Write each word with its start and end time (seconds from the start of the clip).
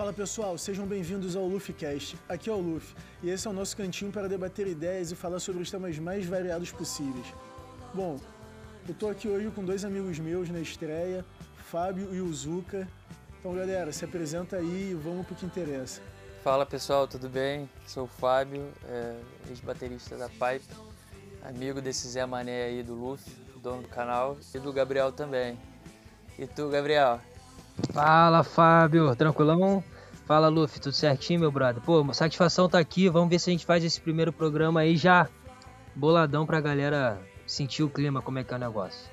Fala 0.00 0.14
pessoal, 0.14 0.56
sejam 0.56 0.86
bem-vindos 0.86 1.36
ao 1.36 1.46
LuffyCast. 1.46 2.16
Aqui 2.26 2.48
é 2.48 2.52
o 2.54 2.56
Luffy 2.56 2.96
e 3.22 3.28
esse 3.28 3.46
é 3.46 3.50
o 3.50 3.52
nosso 3.52 3.76
cantinho 3.76 4.10
para 4.10 4.30
debater 4.30 4.66
ideias 4.66 5.12
e 5.12 5.14
falar 5.14 5.38
sobre 5.40 5.60
os 5.60 5.70
temas 5.70 5.98
mais 5.98 6.24
variados 6.24 6.72
possíveis. 6.72 7.26
Bom, 7.92 8.18
eu 8.88 8.94
tô 8.94 9.10
aqui 9.10 9.28
hoje 9.28 9.50
com 9.50 9.62
dois 9.62 9.84
amigos 9.84 10.18
meus 10.18 10.48
na 10.48 10.58
estreia, 10.58 11.22
Fábio 11.70 12.14
e 12.14 12.20
o 12.22 12.32
Zuka. 12.32 12.88
Então 13.38 13.54
galera, 13.54 13.92
se 13.92 14.02
apresenta 14.02 14.56
aí 14.56 14.92
e 14.92 14.94
vamos 14.94 15.26
pro 15.26 15.34
que 15.34 15.44
interessa. 15.44 16.00
Fala 16.42 16.64
pessoal, 16.64 17.06
tudo 17.06 17.28
bem? 17.28 17.68
Sou 17.86 18.04
o 18.04 18.08
Fábio, 18.08 18.72
é, 18.88 19.14
ex-baterista 19.50 20.16
da 20.16 20.30
Pipe, 20.30 20.64
amigo 21.42 21.82
desse 21.82 22.08
Zé 22.08 22.24
Mané 22.24 22.64
aí 22.64 22.82
do 22.82 22.94
Luffy, 22.94 23.30
dono 23.62 23.82
do 23.82 23.88
canal, 23.88 24.38
e 24.54 24.58
do 24.58 24.72
Gabriel 24.72 25.12
também. 25.12 25.58
E 26.38 26.46
tu, 26.46 26.70
Gabriel? 26.70 27.20
Fala, 27.92 28.42
Fábio, 28.42 29.14
tranquilão? 29.14 29.82
Fala, 30.30 30.46
Luffy, 30.46 30.80
tudo 30.80 30.92
certinho, 30.92 31.40
meu 31.40 31.50
brother? 31.50 31.82
Pô, 31.82 32.02
uma 32.02 32.14
satisfação 32.14 32.68
tá 32.68 32.78
aqui, 32.78 33.08
vamos 33.08 33.28
ver 33.28 33.40
se 33.40 33.50
a 33.50 33.52
gente 33.52 33.66
faz 33.66 33.82
esse 33.82 34.00
primeiro 34.00 34.32
programa 34.32 34.78
aí 34.78 34.96
já 34.96 35.28
boladão 35.92 36.46
pra 36.46 36.60
galera 36.60 37.20
sentir 37.44 37.82
o 37.82 37.90
clima, 37.90 38.22
como 38.22 38.38
é 38.38 38.44
que 38.44 38.54
é 38.54 38.56
o 38.56 38.60
negócio. 38.60 39.10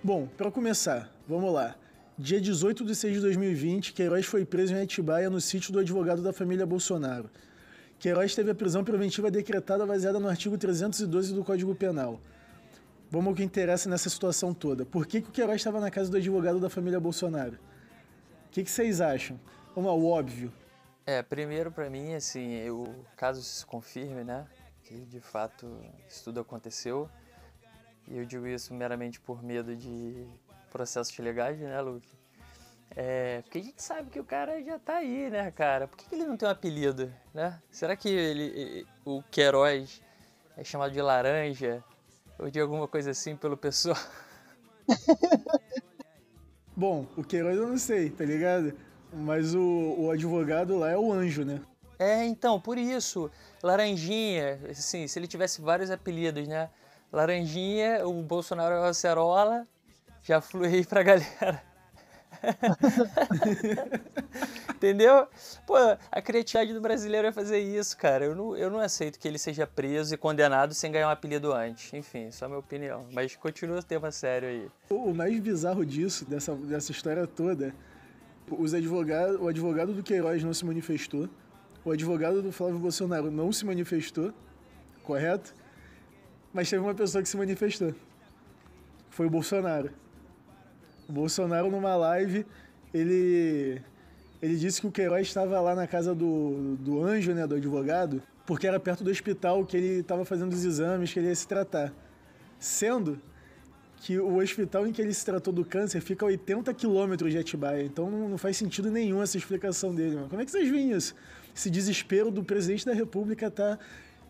Bom, 0.00 0.28
para 0.28 0.48
começar, 0.48 1.12
vamos 1.26 1.52
lá. 1.52 1.74
Dia 2.16 2.40
18 2.40 2.84
de 2.84 2.94
6 2.94 3.14
de 3.14 3.20
2020, 3.20 3.92
Queiroz 3.92 4.24
foi 4.26 4.44
preso 4.44 4.74
em 4.74 4.80
Atibaia 4.80 5.28
no 5.28 5.40
sítio 5.40 5.72
do 5.72 5.80
advogado 5.80 6.22
da 6.22 6.32
família 6.32 6.64
Bolsonaro. 6.64 7.28
Queiroz 7.98 8.32
teve 8.32 8.52
a 8.52 8.54
prisão 8.54 8.84
preventiva 8.84 9.28
decretada 9.28 9.84
baseada 9.84 10.20
no 10.20 10.28
artigo 10.28 10.56
312 10.56 11.34
do 11.34 11.42
Código 11.42 11.74
Penal. 11.74 12.20
Vamos 13.10 13.26
ao 13.26 13.34
que 13.34 13.42
interessa 13.42 13.90
nessa 13.90 14.08
situação 14.08 14.54
toda. 14.54 14.86
Por 14.86 15.04
que, 15.04 15.20
que 15.20 15.30
o 15.30 15.32
Queiroz 15.32 15.56
estava 15.56 15.80
na 15.80 15.90
casa 15.90 16.12
do 16.12 16.16
advogado 16.16 16.60
da 16.60 16.70
família 16.70 17.00
Bolsonaro? 17.00 17.58
O 18.56 18.58
que, 18.58 18.64
que 18.64 18.70
vocês 18.70 19.02
acham? 19.02 19.38
Vamos 19.74 19.90
ao 19.90 20.02
óbvio. 20.02 20.50
É, 21.04 21.22
primeiro 21.22 21.70
para 21.70 21.90
mim, 21.90 22.14
assim, 22.14 22.54
eu, 22.54 23.04
caso 23.14 23.42
se 23.42 23.66
confirme, 23.66 24.24
né, 24.24 24.46
que 24.82 24.94
de 24.94 25.20
fato 25.20 25.78
isso 26.08 26.24
tudo 26.24 26.40
aconteceu, 26.40 27.06
e 28.08 28.16
eu 28.16 28.24
digo 28.24 28.46
isso 28.46 28.72
meramente 28.72 29.20
por 29.20 29.42
medo 29.42 29.76
de 29.76 30.26
processos 30.70 31.18
legais, 31.18 31.58
né, 31.58 31.78
Luke? 31.82 32.08
É, 32.92 33.42
porque 33.42 33.58
a 33.58 33.62
gente 33.62 33.82
sabe 33.82 34.08
que 34.08 34.18
o 34.18 34.24
cara 34.24 34.64
já 34.64 34.78
tá 34.78 34.96
aí, 34.96 35.28
né, 35.28 35.50
cara? 35.50 35.86
Por 35.86 35.98
que, 35.98 36.08
que 36.08 36.14
ele 36.14 36.24
não 36.24 36.38
tem 36.38 36.48
um 36.48 36.52
apelido, 36.52 37.12
né? 37.34 37.60
Será 37.70 37.94
que 37.94 38.08
ele, 38.08 38.86
o 39.04 39.22
Queiroz 39.24 40.00
é 40.56 40.64
chamado 40.64 40.92
de 40.92 41.02
laranja? 41.02 41.84
ou 42.38 42.50
de 42.50 42.58
alguma 42.58 42.88
coisa 42.88 43.10
assim 43.10 43.36
pelo 43.36 43.54
pessoal? 43.54 43.98
Bom, 46.76 47.06
o 47.16 47.24
Queiroz 47.24 47.56
eu 47.56 47.68
não 47.68 47.78
sei, 47.78 48.10
tá 48.10 48.22
ligado? 48.22 48.74
Mas 49.10 49.54
o, 49.54 49.96
o 49.98 50.10
advogado 50.10 50.76
lá 50.76 50.90
é 50.90 50.96
o 50.96 51.10
anjo, 51.10 51.42
né? 51.42 51.62
É, 51.98 52.26
então, 52.26 52.60
por 52.60 52.76
isso. 52.76 53.30
Laranjinha, 53.62 54.60
assim, 54.68 55.08
se 55.08 55.18
ele 55.18 55.26
tivesse 55.26 55.62
vários 55.62 55.90
apelidos, 55.90 56.46
né? 56.46 56.68
Laranjinha, 57.10 58.06
o 58.06 58.22
Bolsonaro 58.22 58.74
é 58.74 58.80
o 58.80 58.84
Acerola, 58.84 59.66
já 60.22 60.42
flui 60.42 60.84
pra 60.84 61.02
galera. 61.02 61.62
Entendeu? 64.76 65.26
Pô, 65.66 65.74
a 66.12 66.20
criatividade 66.20 66.74
do 66.74 66.80
brasileiro 66.82 67.26
é 67.26 67.32
fazer 67.32 67.58
isso, 67.58 67.96
cara. 67.96 68.26
Eu 68.26 68.34
não, 68.34 68.56
eu 68.56 68.70
não 68.70 68.78
aceito 68.78 69.18
que 69.18 69.26
ele 69.26 69.38
seja 69.38 69.66
preso 69.66 70.14
e 70.14 70.18
condenado 70.18 70.74
sem 70.74 70.92
ganhar 70.92 71.08
um 71.08 71.10
apelido 71.10 71.52
antes. 71.52 71.94
Enfim, 71.94 72.30
só 72.30 72.44
a 72.44 72.48
minha 72.48 72.60
opinião. 72.60 73.06
Mas 73.10 73.34
continua 73.36 73.78
o 73.78 73.82
tema 73.82 74.10
sério 74.10 74.48
aí. 74.48 74.68
O 74.90 75.14
mais 75.14 75.38
bizarro 75.40 75.84
disso, 75.84 76.26
dessa, 76.26 76.54
dessa 76.54 76.92
história 76.92 77.26
toda, 77.26 77.74
os 78.50 78.74
advogados, 78.74 79.40
o 79.40 79.48
advogado 79.48 79.94
do 79.94 80.02
Queiroz 80.02 80.44
não 80.44 80.52
se 80.52 80.64
manifestou, 80.64 81.28
o 81.82 81.90
advogado 81.90 82.42
do 82.42 82.52
Flávio 82.52 82.78
Bolsonaro 82.78 83.30
não 83.30 83.50
se 83.50 83.64
manifestou, 83.64 84.32
correto? 85.02 85.54
Mas 86.52 86.68
teve 86.68 86.82
uma 86.82 86.94
pessoa 86.94 87.22
que 87.22 87.28
se 87.28 87.36
manifestou. 87.36 87.94
Foi 89.08 89.26
o 89.26 89.30
Bolsonaro. 89.30 89.90
O 91.08 91.12
Bolsonaro, 91.12 91.70
numa 91.70 91.96
live, 91.96 92.44
ele, 92.92 93.80
ele 94.40 94.56
disse 94.56 94.80
que 94.80 94.86
o 94.86 94.90
Queiroz 94.90 95.26
estava 95.26 95.60
lá 95.60 95.74
na 95.74 95.86
casa 95.86 96.14
do, 96.14 96.76
do 96.76 97.02
anjo, 97.02 97.32
né, 97.32 97.46
do 97.46 97.54
advogado, 97.54 98.22
porque 98.44 98.66
era 98.66 98.78
perto 98.78 99.02
do 99.02 99.10
hospital 99.10 99.64
que 99.64 99.76
ele 99.76 100.00
estava 100.00 100.24
fazendo 100.24 100.52
os 100.52 100.64
exames, 100.64 101.12
que 101.12 101.18
ele 101.18 101.28
ia 101.28 101.34
se 101.34 101.48
tratar. 101.48 101.92
Sendo 102.58 103.20
que 103.98 104.18
o 104.18 104.36
hospital 104.36 104.86
em 104.86 104.92
que 104.92 105.00
ele 105.00 105.12
se 105.12 105.24
tratou 105.24 105.52
do 105.52 105.64
câncer 105.64 106.00
fica 106.00 106.24
a 106.24 106.28
80 106.28 106.72
quilômetros 106.74 107.32
de 107.32 107.38
Atibaia. 107.38 107.82
Então 107.82 108.10
não, 108.10 108.38
faz 108.38 108.56
sentido 108.56 108.90
nenhum 108.90 109.22
essa 109.22 109.36
explicação 109.36 109.94
dele. 109.94 110.16
Mano. 110.16 110.28
Como 110.28 110.40
é 110.40 110.44
que 110.44 110.50
vocês 110.50 110.68
veem 110.68 110.92
isso? 110.92 111.14
Esse 111.54 111.70
desespero 111.70 112.30
do 112.30 112.44
presidente 112.44 112.84
da 112.84 112.92
República 112.92 113.50
tá 113.50 113.78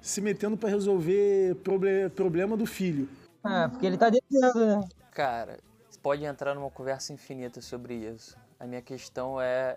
se 0.01 0.21
metendo 0.21 0.57
para 0.57 0.69
resolver 0.69 1.57
proble 1.57 2.09
problema 2.11 2.57
do 2.57 2.65
filho. 2.65 3.09
Ah, 3.43 3.69
porque 3.69 3.87
ele 3.87 3.99
tá 3.99 4.09
devendo, 4.09 4.67
né? 4.67 4.89
Cara, 5.13 5.59
pode 6.03 6.25
entrar 6.25 6.55
numa 6.55 6.71
conversa 6.71 7.13
infinita 7.13 7.61
sobre 7.61 7.95
isso. 7.95 8.37
A 8.59 8.67
minha 8.67 8.81
questão 8.81 9.41
é 9.41 9.77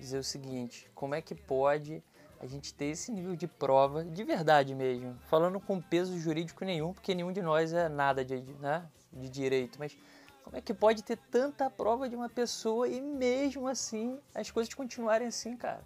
dizer 0.00 0.18
o 0.18 0.24
seguinte: 0.24 0.90
como 0.94 1.14
é 1.14 1.20
que 1.20 1.34
pode 1.34 2.02
a 2.40 2.46
gente 2.46 2.72
ter 2.72 2.86
esse 2.86 3.12
nível 3.12 3.36
de 3.36 3.46
prova, 3.46 4.02
de 4.02 4.24
verdade 4.24 4.74
mesmo, 4.74 5.14
falando 5.26 5.60
com 5.60 5.80
peso 5.80 6.18
jurídico 6.18 6.64
nenhum, 6.64 6.94
porque 6.94 7.14
nenhum 7.14 7.32
de 7.32 7.42
nós 7.42 7.72
é 7.72 7.88
nada 7.88 8.24
de, 8.24 8.40
né, 8.58 8.86
de 9.12 9.28
direito, 9.28 9.78
mas 9.78 9.96
como 10.42 10.56
é 10.56 10.60
que 10.60 10.72
pode 10.72 11.02
ter 11.02 11.18
tanta 11.30 11.68
prova 11.68 12.08
de 12.08 12.16
uma 12.16 12.30
pessoa 12.30 12.88
e 12.88 13.00
mesmo 13.00 13.68
assim 13.68 14.18
as 14.34 14.50
coisas 14.50 14.72
continuarem 14.72 15.28
assim, 15.28 15.54
cara? 15.54 15.84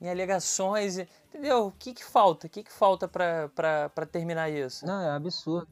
Em 0.00 0.08
alegações, 0.08 0.98
entendeu? 0.98 1.66
O 1.66 1.72
que, 1.72 1.94
que 1.94 2.04
falta? 2.04 2.46
O 2.46 2.50
que, 2.50 2.62
que 2.62 2.72
falta 2.72 3.08
para 3.08 4.06
terminar 4.10 4.50
isso? 4.50 4.86
Não, 4.86 5.02
é 5.02 5.10
absurdo. 5.10 5.68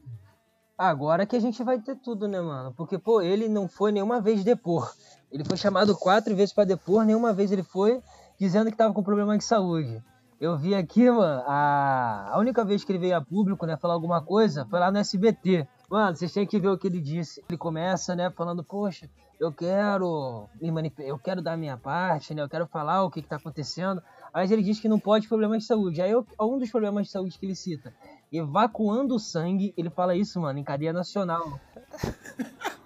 Agora 0.77 1.25
que 1.25 1.35
a 1.35 1.39
gente 1.39 1.63
vai 1.63 1.79
ter 1.79 1.95
tudo, 1.95 2.27
né, 2.27 2.39
mano? 2.39 2.73
Porque, 2.73 2.97
pô, 2.97 3.21
ele 3.21 3.49
não 3.49 3.67
foi 3.67 3.91
nenhuma 3.91 4.21
vez 4.21 4.43
depor. 4.43 4.93
Ele 5.31 5.43
foi 5.43 5.57
chamado 5.57 5.95
quatro 5.95 6.35
vezes 6.35 6.53
para 6.53 6.63
depor, 6.63 7.03
nenhuma 7.03 7.33
vez 7.33 7.51
ele 7.51 7.63
foi 7.63 8.01
dizendo 8.39 8.71
que 8.71 8.77
tava 8.77 8.93
com 8.93 9.03
problema 9.03 9.37
de 9.37 9.43
saúde. 9.43 10.01
Eu 10.39 10.57
vi 10.57 10.73
aqui, 10.73 11.09
mano, 11.11 11.43
a, 11.45 12.29
a 12.31 12.39
única 12.39 12.63
vez 12.63 12.83
que 12.83 12.91
ele 12.91 12.99
veio 12.99 13.17
a 13.17 13.21
público, 13.21 13.65
né, 13.65 13.75
falar 13.75 13.93
alguma 13.93 14.21
coisa, 14.21 14.65
foi 14.65 14.79
lá 14.79 14.89
no 14.89 14.97
SBT. 14.97 15.67
Mano, 15.89 16.15
vocês 16.15 16.31
têm 16.31 16.47
que 16.47 16.57
ver 16.57 16.69
o 16.69 16.77
que 16.77 16.87
ele 16.87 17.01
disse. 17.01 17.43
Ele 17.49 17.57
começa, 17.57 18.15
né, 18.15 18.29
falando, 18.29 18.63
poxa, 18.63 19.09
eu 19.37 19.51
quero 19.51 20.47
me 20.61 20.71
manifestar, 20.71 21.09
eu 21.09 21.19
quero 21.19 21.41
dar 21.41 21.53
a 21.53 21.57
minha 21.57 21.77
parte, 21.77 22.33
né, 22.33 22.41
eu 22.41 22.49
quero 22.49 22.65
falar 22.67 23.03
o 23.03 23.11
que, 23.11 23.21
que 23.21 23.27
tá 23.27 23.35
acontecendo. 23.35 24.01
Aí 24.33 24.51
ele 24.51 24.63
diz 24.63 24.79
que 24.79 24.87
não 24.87 24.99
pode 24.99 25.27
problemas 25.27 25.63
de 25.63 25.65
saúde. 25.65 26.01
Aí 26.01 26.11
um 26.15 26.57
dos 26.57 26.71
problemas 26.71 27.07
de 27.07 27.11
saúde 27.11 27.37
que 27.37 27.45
ele 27.45 27.55
cita 27.55 27.93
evacuando 28.31 29.15
o 29.15 29.19
sangue. 29.19 29.73
Ele 29.77 29.89
fala 29.89 30.15
isso, 30.15 30.39
mano, 30.39 30.59
em 30.59 30.63
cadeia 30.63 30.93
nacional. 30.93 31.59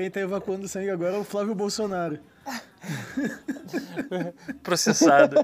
Quem 0.00 0.10
tá 0.10 0.20
evacuando 0.20 0.66
sangue 0.66 0.88
agora 0.88 1.16
é 1.16 1.18
o 1.18 1.24
Flávio 1.24 1.54
Bolsonaro. 1.54 2.18
Processado. 4.64 5.36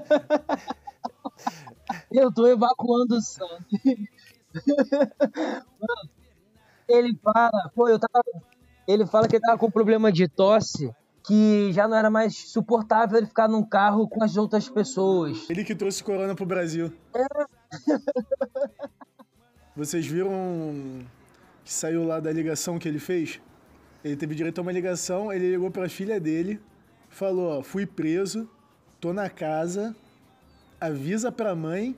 Eu 2.11 2.33
tô 2.33 2.47
evacuando 2.47 3.21
sangue. 3.21 4.09
Ele 6.89 7.15
fala, 7.21 7.71
pô, 7.75 7.87
eu 7.87 7.99
tava. 7.99 8.23
Ele 8.87 9.05
fala 9.05 9.27
que 9.27 9.35
ele 9.35 9.43
tava 9.43 9.59
com 9.59 9.69
problema 9.69 10.11
de 10.11 10.27
tosse 10.27 10.91
que 11.23 11.71
já 11.71 11.87
não 11.87 11.95
era 11.95 12.09
mais 12.09 12.35
suportável 12.35 13.19
ele 13.19 13.27
ficar 13.27 13.47
num 13.47 13.63
carro 13.63 14.09
com 14.09 14.23
as 14.23 14.37
outras 14.37 14.67
pessoas. 14.67 15.47
Ele 15.51 15.63
que 15.63 15.75
trouxe 15.75 16.03
corona 16.03 16.33
pro 16.33 16.47
Brasil. 16.47 16.91
É. 17.13 17.27
Vocês 19.75 20.07
viram 20.07 20.31
que 21.63 21.71
saiu 21.71 22.07
lá 22.07 22.19
da 22.19 22.31
ligação 22.31 22.79
que 22.79 22.87
ele 22.87 22.97
fez? 22.97 23.39
Ele 24.03 24.15
teve 24.15 24.35
direito 24.35 24.59
a 24.59 24.61
uma 24.61 24.71
ligação, 24.71 25.31
ele 25.31 25.51
ligou 25.51 25.71
pra 25.71 25.89
filha 25.89 26.19
dele, 26.19 26.59
falou, 27.09 27.59
ó, 27.59 27.63
fui 27.63 27.85
preso, 27.85 28.49
tô 28.99 29.11
na 29.13 29.29
casa, 29.29 29.95
avisa 30.79 31.31
pra 31.31 31.55
mãe 31.55 31.95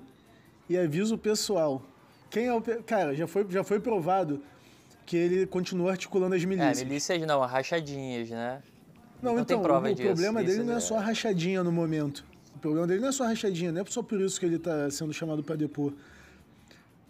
e 0.69 0.77
avisa 0.77 1.15
o 1.15 1.17
pessoal. 1.17 1.81
Quem 2.29 2.45
é 2.45 2.53
o... 2.53 2.61
Cara, 2.61 3.13
já 3.15 3.27
foi, 3.27 3.45
já 3.49 3.63
foi 3.63 3.79
provado 3.79 4.41
que 5.05 5.17
ele 5.17 5.45
continua 5.47 5.91
articulando 5.91 6.35
as 6.35 6.45
milícias. 6.45 6.81
É, 6.81 6.85
milícias 6.85 7.21
não, 7.25 7.39
rachadinhas, 7.41 8.29
né? 8.29 8.61
Não, 9.21 9.33
não 9.33 9.41
então, 9.41 9.57
tem 9.57 9.63
prova 9.63 9.89
o, 9.89 9.93
disso. 9.93 10.03
O 10.03 10.13
problema 10.13 10.43
dele 10.43 10.63
não 10.63 10.73
é, 10.73 10.77
é 10.77 10.79
só 10.79 10.97
a 10.97 11.01
rachadinha 11.01 11.63
no 11.63 11.71
momento. 11.71 12.23
O 12.55 12.59
problema 12.59 12.85
dele 12.85 13.01
não 13.01 13.09
é 13.09 13.11
só 13.11 13.23
a 13.23 13.27
rachadinha, 13.27 13.71
não 13.71 13.81
é 13.81 13.85
só 13.85 14.03
por 14.03 14.21
isso 14.21 14.39
que 14.39 14.45
ele 14.45 14.57
está 14.57 14.89
sendo 14.91 15.11
chamado 15.11 15.43
para 15.43 15.55
depor. 15.55 15.93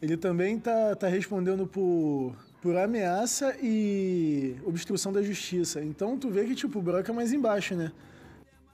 Ele 0.01 0.15
também 0.15 0.55
está 0.55 0.95
tá 0.95 1.07
respondendo 1.07 1.67
por, 1.67 2.33
por 2.61 2.75
ameaça 2.77 3.55
e 3.61 4.59
obstrução 4.65 5.11
da 5.11 5.21
justiça. 5.21 5.81
Então 5.81 6.17
tu 6.17 6.29
vê 6.29 6.45
que, 6.45 6.55
tipo, 6.55 6.79
o 6.79 6.81
buraco 6.81 7.09
é 7.09 7.13
mais 7.13 7.31
embaixo, 7.31 7.75
né? 7.75 7.91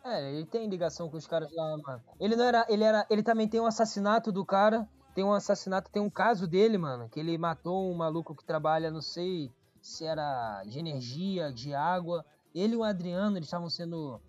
É, 0.03 0.31
ele 0.33 0.45
tem 0.45 0.69
ligação 0.69 1.09
com 1.09 1.17
os 1.17 1.25
caras 1.25 1.51
lá, 1.51 1.77
mano. 1.77 2.03
Ele 2.19 2.35
não 2.35 2.45
era. 2.45 2.65
Ele 2.69 2.83
era. 2.83 3.05
Ele 3.09 3.23
também 3.23 3.47
tem 3.47 3.59
um 3.59 3.65
assassinato 3.65 4.31
do 4.31 4.45
cara. 4.45 4.87
Tem 5.15 5.23
um 5.23 5.33
assassinato, 5.33 5.89
tem 5.89 6.01
um 6.01 6.09
caso 6.09 6.45
dele, 6.45 6.77
mano. 6.77 7.09
Que 7.09 7.19
ele 7.19 7.37
matou 7.37 7.89
um 7.89 7.95
maluco 7.95 8.35
que 8.35 8.43
trabalha, 8.43 8.91
não 8.91 9.01
sei 9.01 9.49
se 9.81 10.05
era 10.05 10.63
de 10.65 10.77
energia, 10.77 11.51
de 11.51 11.73
água. 11.73 12.25
Ele 12.53 12.73
e 12.73 12.77
o 12.77 12.83
Adriano 12.83 13.37
eles 13.37 13.47
estavam 13.47 13.69
sendo 13.69 14.19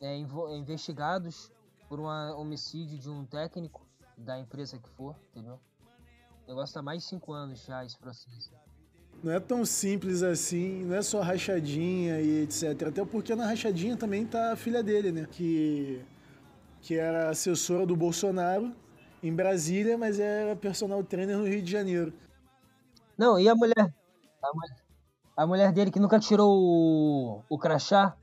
é, 0.00 0.16
investigados 0.16 1.50
por 1.88 2.00
um 2.00 2.06
homicídio 2.06 2.98
de 2.98 3.08
um 3.08 3.24
técnico 3.24 3.86
da 4.18 4.38
empresa 4.38 4.78
que 4.78 4.88
for, 4.90 5.16
entendeu? 5.30 5.60
O 6.44 6.48
negócio 6.48 6.74
tá 6.74 6.82
mais 6.82 7.02
de 7.02 7.08
cinco 7.08 7.32
anos 7.32 7.64
já 7.64 7.84
esse 7.84 7.98
processo. 7.98 8.52
Não 9.24 9.32
é 9.32 9.40
tão 9.40 9.64
simples 9.64 10.22
assim, 10.22 10.84
não 10.84 10.96
é 10.96 11.00
só 11.00 11.22
rachadinha 11.22 12.20
e 12.20 12.42
etc. 12.42 12.88
Até 12.88 13.02
porque 13.06 13.34
na 13.34 13.46
rachadinha 13.46 13.96
também 13.96 14.26
tá 14.26 14.52
a 14.52 14.56
filha 14.56 14.82
dele, 14.82 15.10
né? 15.10 15.26
Que, 15.30 16.04
que 16.82 16.98
era 16.98 17.30
assessora 17.30 17.86
do 17.86 17.96
Bolsonaro 17.96 18.70
em 19.22 19.34
Brasília, 19.34 19.96
mas 19.96 20.20
era 20.20 20.54
personal 20.54 21.02
trainer 21.02 21.38
no 21.38 21.48
Rio 21.48 21.62
de 21.62 21.72
Janeiro. 21.72 22.12
Não, 23.16 23.40
e 23.40 23.48
a 23.48 23.54
mulher? 23.54 23.94
A 24.42 24.52
mulher, 24.54 24.76
a 25.38 25.46
mulher 25.46 25.72
dele 25.72 25.90
que 25.90 25.98
nunca 25.98 26.20
tirou 26.20 26.60
o, 26.60 27.42
o 27.48 27.58
crachá, 27.58 28.14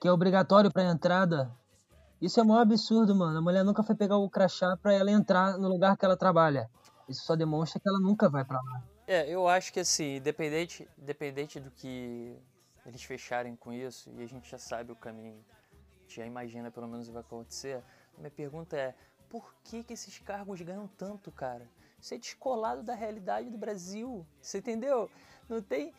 que 0.00 0.08
é 0.08 0.10
obrigatório 0.10 0.72
pra 0.72 0.90
entrada. 0.90 1.52
Isso 2.18 2.40
é 2.40 2.42
um 2.42 2.54
absurdo, 2.54 3.14
mano. 3.14 3.36
A 3.36 3.42
mulher 3.42 3.62
nunca 3.62 3.82
foi 3.82 3.94
pegar 3.94 4.16
o 4.16 4.30
crachá 4.30 4.74
pra 4.78 4.94
ela 4.94 5.10
entrar 5.10 5.58
no 5.58 5.68
lugar 5.68 5.98
que 5.98 6.04
ela 6.06 6.16
trabalha. 6.16 6.66
Isso 7.06 7.26
só 7.26 7.36
demonstra 7.36 7.78
que 7.78 7.86
ela 7.86 8.00
nunca 8.00 8.30
vai 8.30 8.42
para 8.42 8.56
lá. 8.56 8.95
É, 9.06 9.28
eu 9.28 9.46
acho 9.46 9.72
que 9.72 9.78
assim, 9.78 10.16
independente, 10.16 10.88
independente 10.98 11.60
do 11.60 11.70
que 11.70 12.36
eles 12.84 13.02
fecharem 13.04 13.54
com 13.54 13.72
isso, 13.72 14.10
e 14.16 14.22
a 14.22 14.26
gente 14.26 14.50
já 14.50 14.58
sabe 14.58 14.90
o 14.90 14.96
caminho, 14.96 15.44
já 16.08 16.26
imagina 16.26 16.72
pelo 16.72 16.88
menos 16.88 17.06
o 17.06 17.10
que 17.10 17.14
vai 17.14 17.22
acontecer, 17.22 17.82
minha 18.18 18.30
pergunta 18.30 18.76
é, 18.76 18.94
por 19.28 19.54
que, 19.62 19.84
que 19.84 19.92
esses 19.92 20.18
cargos 20.18 20.60
ganham 20.60 20.88
tanto, 20.88 21.30
cara? 21.30 21.68
Isso 22.00 22.14
é 22.14 22.18
descolado 22.18 22.82
da 22.82 22.94
realidade 22.94 23.48
do 23.48 23.56
Brasil, 23.58 24.26
você 24.40 24.58
entendeu? 24.58 25.10
Não 25.48 25.62
tem... 25.62 25.92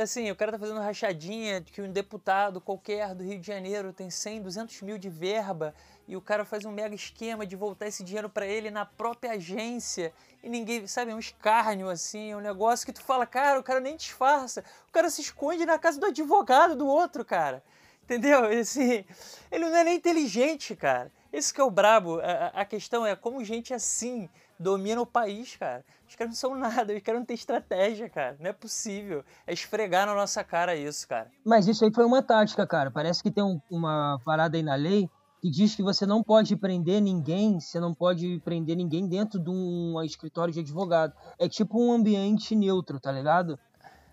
Assim, 0.00 0.30
o 0.30 0.36
cara 0.36 0.52
tá 0.52 0.58
fazendo 0.58 0.80
rachadinha 0.80 1.60
que 1.60 1.82
um 1.82 1.92
deputado 1.92 2.62
qualquer 2.62 3.14
do 3.14 3.22
Rio 3.22 3.38
de 3.38 3.46
Janeiro 3.46 3.92
tem 3.92 4.08
100, 4.08 4.40
200 4.40 4.80
mil 4.80 4.96
de 4.96 5.10
verba 5.10 5.74
e 6.08 6.16
o 6.16 6.20
cara 6.20 6.46
faz 6.46 6.64
um 6.64 6.72
mega 6.72 6.94
esquema 6.94 7.44
de 7.44 7.56
voltar 7.56 7.86
esse 7.86 8.02
dinheiro 8.02 8.30
para 8.30 8.46
ele 8.46 8.70
na 8.70 8.86
própria 8.86 9.32
agência 9.32 10.14
e 10.42 10.48
ninguém, 10.48 10.86
sabe, 10.86 11.10
é 11.10 11.14
um 11.14 11.18
escárnio 11.18 11.90
assim, 11.90 12.30
é 12.30 12.36
um 12.36 12.40
negócio 12.40 12.86
que 12.86 12.92
tu 12.92 13.02
fala, 13.02 13.26
cara, 13.26 13.60
o 13.60 13.62
cara 13.62 13.78
nem 13.78 13.96
disfarça, 13.96 14.64
o 14.88 14.92
cara 14.92 15.10
se 15.10 15.20
esconde 15.20 15.66
na 15.66 15.78
casa 15.78 16.00
do 16.00 16.06
advogado 16.06 16.74
do 16.74 16.86
outro, 16.86 17.22
cara. 17.24 17.62
Entendeu? 18.04 18.44
Assim, 18.46 19.04
ele 19.50 19.68
não 19.68 19.76
é 19.76 19.82
nem 19.82 19.96
inteligente, 19.96 20.76
cara. 20.76 21.10
Esse 21.32 21.52
que 21.52 21.60
é 21.60 21.64
o 21.64 21.70
brabo. 21.70 22.20
A, 22.20 22.62
a 22.62 22.64
questão 22.64 23.04
é 23.04 23.16
como 23.16 23.44
gente 23.44 23.74
assim 23.74 24.30
domina 24.58 25.00
o 25.00 25.06
país, 25.06 25.56
cara. 25.56 25.84
Os 26.08 26.14
caras 26.14 26.30
não 26.30 26.36
são 26.36 26.54
nada, 26.54 26.94
os 26.94 27.02
caras 27.02 27.20
não 27.20 27.26
têm 27.26 27.34
estratégia, 27.34 28.08
cara. 28.08 28.36
Não 28.40 28.50
é 28.50 28.52
possível. 28.52 29.24
É 29.46 29.52
esfregar 29.52 30.06
na 30.06 30.14
nossa 30.14 30.42
cara 30.42 30.74
isso, 30.74 31.06
cara. 31.06 31.30
Mas 31.44 31.66
isso 31.66 31.84
aí 31.84 31.92
foi 31.92 32.04
uma 32.04 32.22
tática, 32.22 32.66
cara. 32.66 32.90
Parece 32.90 33.22
que 33.22 33.30
tem 33.30 33.44
um, 33.44 33.60
uma 33.70 34.20
parada 34.24 34.56
aí 34.56 34.62
na 34.62 34.74
lei 34.74 35.10
que 35.40 35.50
diz 35.50 35.74
que 35.74 35.82
você 35.82 36.06
não 36.06 36.22
pode 36.22 36.56
prender 36.56 37.00
ninguém, 37.00 37.60
você 37.60 37.78
não 37.78 37.94
pode 37.94 38.40
prender 38.40 38.76
ninguém 38.76 39.06
dentro 39.06 39.38
de 39.38 39.50
um 39.50 40.00
escritório 40.02 40.52
de 40.52 40.60
advogado. 40.60 41.12
É 41.38 41.48
tipo 41.48 41.80
um 41.80 41.92
ambiente 41.92 42.56
neutro, 42.56 42.98
tá 42.98 43.12
ligado? 43.12 43.58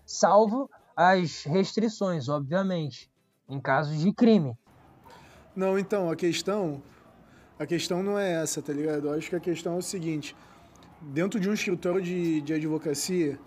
Salvo 0.04 0.70
as 0.96 1.44
restrições, 1.44 2.28
obviamente, 2.28 3.10
em 3.48 3.60
casos 3.60 3.98
de 3.98 4.12
crime. 4.12 4.56
Não, 5.56 5.78
então, 5.78 6.10
a 6.10 6.16
questão 6.16 6.82
a 7.58 7.66
questão 7.66 8.02
não 8.02 8.18
é 8.18 8.42
essa, 8.42 8.60
tá 8.60 8.72
ligado? 8.72 9.08
Eu 9.08 9.14
acho 9.14 9.30
que 9.30 9.36
a 9.36 9.40
questão 9.40 9.74
é 9.74 9.78
o 9.78 9.82
seguinte, 9.82 10.36
dentro 11.00 11.38
de 11.38 11.48
um 11.48 11.52
escritório 11.52 12.00
de, 12.02 12.40
de 12.40 12.54
advocacia, 12.54 13.38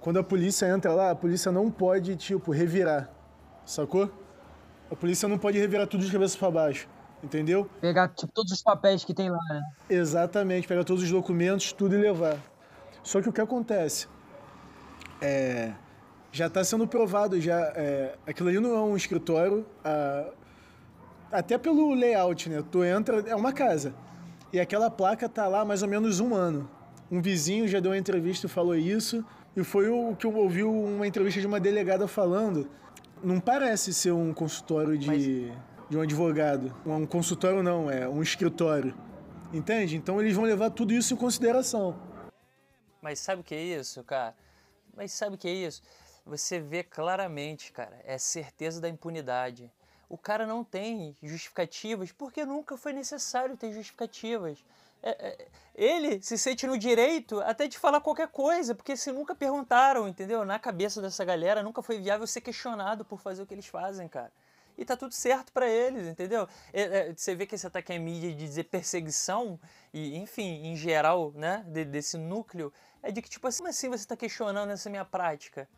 quando 0.00 0.18
a 0.18 0.22
polícia 0.22 0.66
entra 0.66 0.92
lá, 0.92 1.10
a 1.10 1.14
polícia 1.14 1.50
não 1.50 1.70
pode, 1.70 2.16
tipo, 2.16 2.50
revirar, 2.50 3.10
sacou? 3.64 4.10
A 4.90 4.96
polícia 4.96 5.28
não 5.28 5.38
pode 5.38 5.58
revirar 5.58 5.86
tudo 5.86 6.04
de 6.04 6.12
cabeça 6.12 6.38
para 6.38 6.50
baixo. 6.50 6.88
Entendeu? 7.22 7.68
Pegar 7.80 8.08
tipo, 8.10 8.32
todos 8.32 8.52
os 8.52 8.62
papéis 8.62 9.04
que 9.04 9.12
tem 9.12 9.28
lá, 9.28 9.38
né? 9.50 9.60
Exatamente, 9.90 10.68
pegar 10.68 10.84
todos 10.84 11.02
os 11.02 11.10
documentos, 11.10 11.72
tudo 11.72 11.96
e 11.96 11.98
levar. 11.98 12.38
Só 13.02 13.20
que 13.20 13.28
o 13.28 13.32
que 13.32 13.40
acontece? 13.40 14.06
É, 15.20 15.72
já 16.30 16.46
está 16.46 16.62
sendo 16.62 16.86
provado, 16.86 17.40
já 17.40 17.58
é, 17.74 18.16
aquilo 18.24 18.48
ali 18.48 18.60
não 18.60 18.72
é 18.76 18.80
um 18.80 18.96
escritório, 18.96 19.66
a, 19.84 20.30
até 21.30 21.58
pelo 21.58 21.94
layout, 21.94 22.48
né? 22.48 22.62
Tu 22.70 22.84
entra, 22.84 23.20
é 23.20 23.34
uma 23.34 23.52
casa. 23.52 23.94
E 24.52 24.58
aquela 24.58 24.90
placa 24.90 25.28
tá 25.28 25.46
lá 25.46 25.60
há 25.60 25.64
mais 25.64 25.82
ou 25.82 25.88
menos 25.88 26.20
um 26.20 26.34
ano. 26.34 26.68
Um 27.10 27.20
vizinho 27.20 27.66
já 27.66 27.80
deu 27.80 27.92
uma 27.92 27.98
entrevista 27.98 28.46
e 28.46 28.50
falou 28.50 28.74
isso, 28.74 29.24
e 29.56 29.64
foi 29.64 29.88
o 29.88 30.14
que 30.14 30.26
eu 30.26 30.34
ouvi 30.36 30.62
uma 30.62 31.06
entrevista 31.06 31.40
de 31.40 31.46
uma 31.46 31.60
delegada 31.60 32.06
falando. 32.06 32.68
Não 33.22 33.40
parece 33.40 33.92
ser 33.92 34.12
um 34.12 34.32
consultório 34.32 34.96
de. 34.96 35.06
Mas 35.06 35.68
de 35.88 35.96
um 35.96 36.02
advogado. 36.02 36.74
Um 36.84 37.06
consultório 37.06 37.62
não, 37.62 37.90
é 37.90 38.08
um 38.08 38.22
escritório. 38.22 38.94
Entende? 39.52 39.96
Então 39.96 40.20
eles 40.20 40.34
vão 40.34 40.44
levar 40.44 40.70
tudo 40.70 40.92
isso 40.92 41.14
em 41.14 41.16
consideração. 41.16 41.98
Mas 43.00 43.18
sabe 43.18 43.40
o 43.40 43.44
que 43.44 43.54
é 43.54 43.62
isso, 43.62 44.02
cara? 44.04 44.34
Mas 44.94 45.12
sabe 45.12 45.36
o 45.36 45.38
que 45.38 45.48
é 45.48 45.52
isso? 45.52 45.82
Você 46.26 46.60
vê 46.60 46.82
claramente, 46.82 47.72
cara, 47.72 47.98
é 48.04 48.18
certeza 48.18 48.80
da 48.80 48.88
impunidade. 48.88 49.72
O 50.08 50.16
cara 50.16 50.46
não 50.46 50.64
tem 50.64 51.16
justificativas 51.22 52.12
porque 52.12 52.44
nunca 52.44 52.76
foi 52.76 52.92
necessário 52.92 53.56
ter 53.56 53.72
justificativas. 53.72 54.64
É, 55.02 55.10
é, 55.10 55.48
ele 55.74 56.20
se 56.22 56.36
sente 56.36 56.66
no 56.66 56.76
direito 56.76 57.40
até 57.40 57.68
de 57.68 57.78
falar 57.78 58.00
qualquer 58.00 58.28
coisa, 58.28 58.74
porque 58.74 58.96
se 58.96 59.12
nunca 59.12 59.34
perguntaram, 59.34 60.08
entendeu? 60.08 60.44
Na 60.44 60.58
cabeça 60.58 61.00
dessa 61.00 61.24
galera 61.24 61.62
nunca 61.62 61.82
foi 61.82 62.00
viável 62.00 62.26
ser 62.26 62.40
questionado 62.40 63.04
por 63.04 63.20
fazer 63.20 63.42
o 63.42 63.46
que 63.46 63.54
eles 63.54 63.66
fazem, 63.66 64.08
cara 64.08 64.32
e 64.78 64.84
tá 64.84 64.96
tudo 64.96 65.12
certo 65.12 65.52
para 65.52 65.68
eles, 65.68 66.06
entendeu? 66.06 66.48
É, 66.72 66.82
é, 66.82 67.12
você 67.12 67.34
vê 67.34 67.44
que 67.44 67.56
esse 67.56 67.66
ataque 67.66 67.92
à 67.92 67.98
mídia 67.98 68.30
de 68.30 68.36
dizer 68.36 68.64
perseguição, 68.64 69.58
e 69.92 70.16
enfim, 70.16 70.66
em 70.66 70.76
geral, 70.76 71.32
né, 71.34 71.64
de, 71.66 71.84
desse 71.84 72.16
núcleo, 72.16 72.72
é 73.02 73.10
de 73.10 73.20
que, 73.20 73.28
tipo 73.28 73.46
assim, 73.48 73.58
como 73.58 73.68
assim 73.68 73.88
você 73.88 74.04
está 74.04 74.16
questionando 74.16 74.70
essa 74.70 74.88
minha 74.88 75.04
prática? 75.04 75.68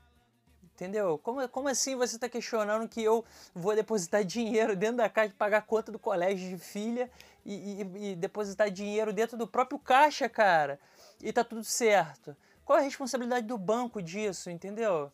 Entendeu? 0.80 1.18
Como, 1.18 1.46
como 1.50 1.68
assim 1.68 1.94
você 1.94 2.16
está 2.16 2.26
questionando 2.26 2.88
que 2.88 3.02
eu 3.02 3.22
vou 3.54 3.74
depositar 3.74 4.24
dinheiro 4.24 4.74
dentro 4.74 4.96
da 4.96 5.10
caixa, 5.10 5.34
pagar 5.36 5.58
a 5.58 5.62
conta 5.62 5.92
do 5.92 5.98
colégio 5.98 6.48
de 6.48 6.56
filha 6.56 7.10
e, 7.44 7.82
e, 7.82 8.12
e 8.12 8.16
depositar 8.16 8.70
dinheiro 8.70 9.12
dentro 9.12 9.36
do 9.36 9.46
próprio 9.46 9.78
caixa, 9.78 10.26
cara? 10.26 10.80
E 11.22 11.34
tá 11.34 11.44
tudo 11.44 11.62
certo. 11.64 12.34
Qual 12.64 12.78
é 12.78 12.80
a 12.80 12.84
responsabilidade 12.84 13.46
do 13.46 13.58
banco 13.58 14.00
disso, 14.00 14.48
entendeu? 14.48 15.12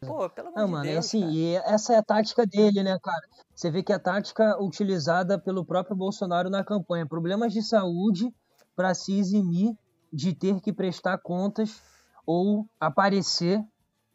Pô, 0.00 0.28
pelo 0.28 0.48
amor 0.48 0.58
Não, 0.58 0.66
de 0.66 0.72
mano, 0.72 0.84
Deus, 0.84 0.96
é 0.96 0.98
assim, 0.98 1.20
cara. 1.20 1.32
e 1.32 1.54
essa 1.54 1.94
é 1.94 1.96
a 1.96 2.02
tática 2.02 2.46
dele, 2.46 2.82
né, 2.82 2.98
cara? 3.02 3.26
Você 3.54 3.70
vê 3.70 3.82
que 3.82 3.92
é 3.92 3.96
a 3.96 3.98
tática 3.98 4.62
utilizada 4.62 5.38
pelo 5.38 5.64
próprio 5.64 5.96
Bolsonaro 5.96 6.50
na 6.50 6.62
campanha, 6.62 7.06
problemas 7.06 7.54
de 7.54 7.62
saúde 7.62 8.30
para 8.76 8.92
se 8.92 9.18
eximir 9.18 9.74
de 10.12 10.34
ter 10.34 10.60
que 10.60 10.70
prestar 10.70 11.16
contas 11.16 11.80
ou 12.26 12.66
aparecer, 12.78 13.64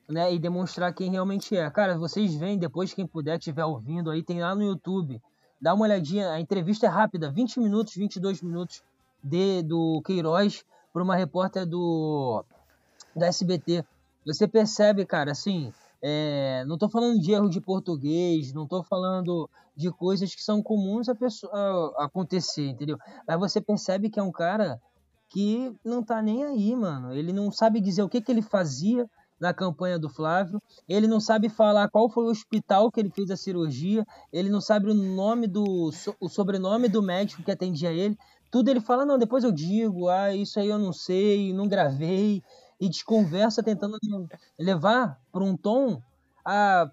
né, 0.08 0.34
e 0.34 0.40
demonstrar 0.40 0.94
quem 0.94 1.12
realmente 1.12 1.56
é. 1.56 1.70
Cara, 1.70 1.98
vocês 1.98 2.34
veem 2.36 2.58
depois 2.58 2.94
quem 2.94 3.06
puder 3.06 3.38
estiver 3.38 3.66
ouvindo 3.66 4.10
aí, 4.10 4.24
tem 4.24 4.40
lá 4.40 4.56
no 4.56 4.64
YouTube. 4.64 5.22
Dá 5.60 5.74
uma 5.74 5.86
olhadinha, 5.86 6.32
a 6.32 6.40
entrevista 6.40 6.86
é 6.86 6.90
rápida, 6.90 7.30
20 7.30 7.60
minutos, 7.60 7.96
22 7.96 8.42
minutos 8.42 8.84
de 9.24 9.64
do 9.64 10.02
Queiroz 10.06 10.64
para 10.94 11.04
uma 11.04 11.16
repórter 11.16 11.66
do 11.66 12.46
da 13.16 13.28
SBT. 13.28 13.84
Você 14.26 14.48
percebe, 14.48 15.06
cara, 15.06 15.32
assim, 15.32 15.74
é, 16.02 16.64
não 16.66 16.76
estou 16.76 16.90
falando 16.90 17.20
de 17.20 17.32
erro 17.32 17.50
de 17.50 17.60
português, 17.60 18.54
não 18.54 18.64
estou 18.64 18.84
falando 18.84 19.50
de 19.76 19.92
coisas 19.92 20.34
que 20.34 20.44
são 20.44 20.62
comuns 20.62 21.10
a, 21.10 21.16
pessoa, 21.16 21.52
a 21.98 22.06
acontecer, 22.06 22.68
entendeu? 22.68 22.98
Mas 23.28 23.40
você 23.40 23.62
percebe 23.62 24.10
que 24.10 24.20
é 24.20 24.24
um 24.24 24.32
cara 24.32 24.80
que 25.30 25.76
não 25.84 26.04
tá 26.04 26.22
nem 26.22 26.44
aí, 26.44 26.76
mano. 26.76 27.14
Ele 27.14 27.34
não 27.34 27.52
sabe 27.52 27.82
dizer 27.82 28.04
o 28.04 28.10
que, 28.10 28.22
que 28.22 28.32
ele 28.32 28.42
fazia 28.42 29.10
na 29.40 29.54
campanha 29.54 30.00
do 30.00 30.10
Flávio, 30.10 30.62
ele 30.88 31.08
não 31.08 31.20
sabe 31.20 31.50
falar 31.50 31.90
qual 31.90 32.10
foi 32.10 32.26
o 32.26 32.30
hospital 32.30 32.92
que 32.92 33.00
ele 33.00 33.10
fez 33.10 33.30
a 33.30 33.38
cirurgia, 33.38 34.06
ele 34.32 34.50
não 34.50 34.62
sabe 34.62 34.90
o 34.90 34.94
nome 34.94 35.48
do 35.48 35.92
o 36.20 36.30
sobrenome 36.30 36.88
do 36.88 37.02
médico 37.02 37.44
que 37.44 37.52
atendia 37.52 37.92
ele. 37.92 38.18
Tudo 38.52 38.70
ele 38.70 38.80
fala, 38.80 39.06
não, 39.06 39.18
depois 39.18 39.44
eu 39.44 39.52
digo, 39.52 40.08
ah, 40.08 40.34
isso 40.34 40.60
aí 40.60 40.70
eu 40.70 40.80
não 40.80 40.94
sei, 40.94 41.54
não 41.54 41.68
gravei 41.68 42.42
e 42.80 42.90
desconversa 42.90 43.62
tentando 43.62 43.98
levar 44.58 45.20
para 45.32 45.44
um 45.44 45.56
tom 45.58 46.02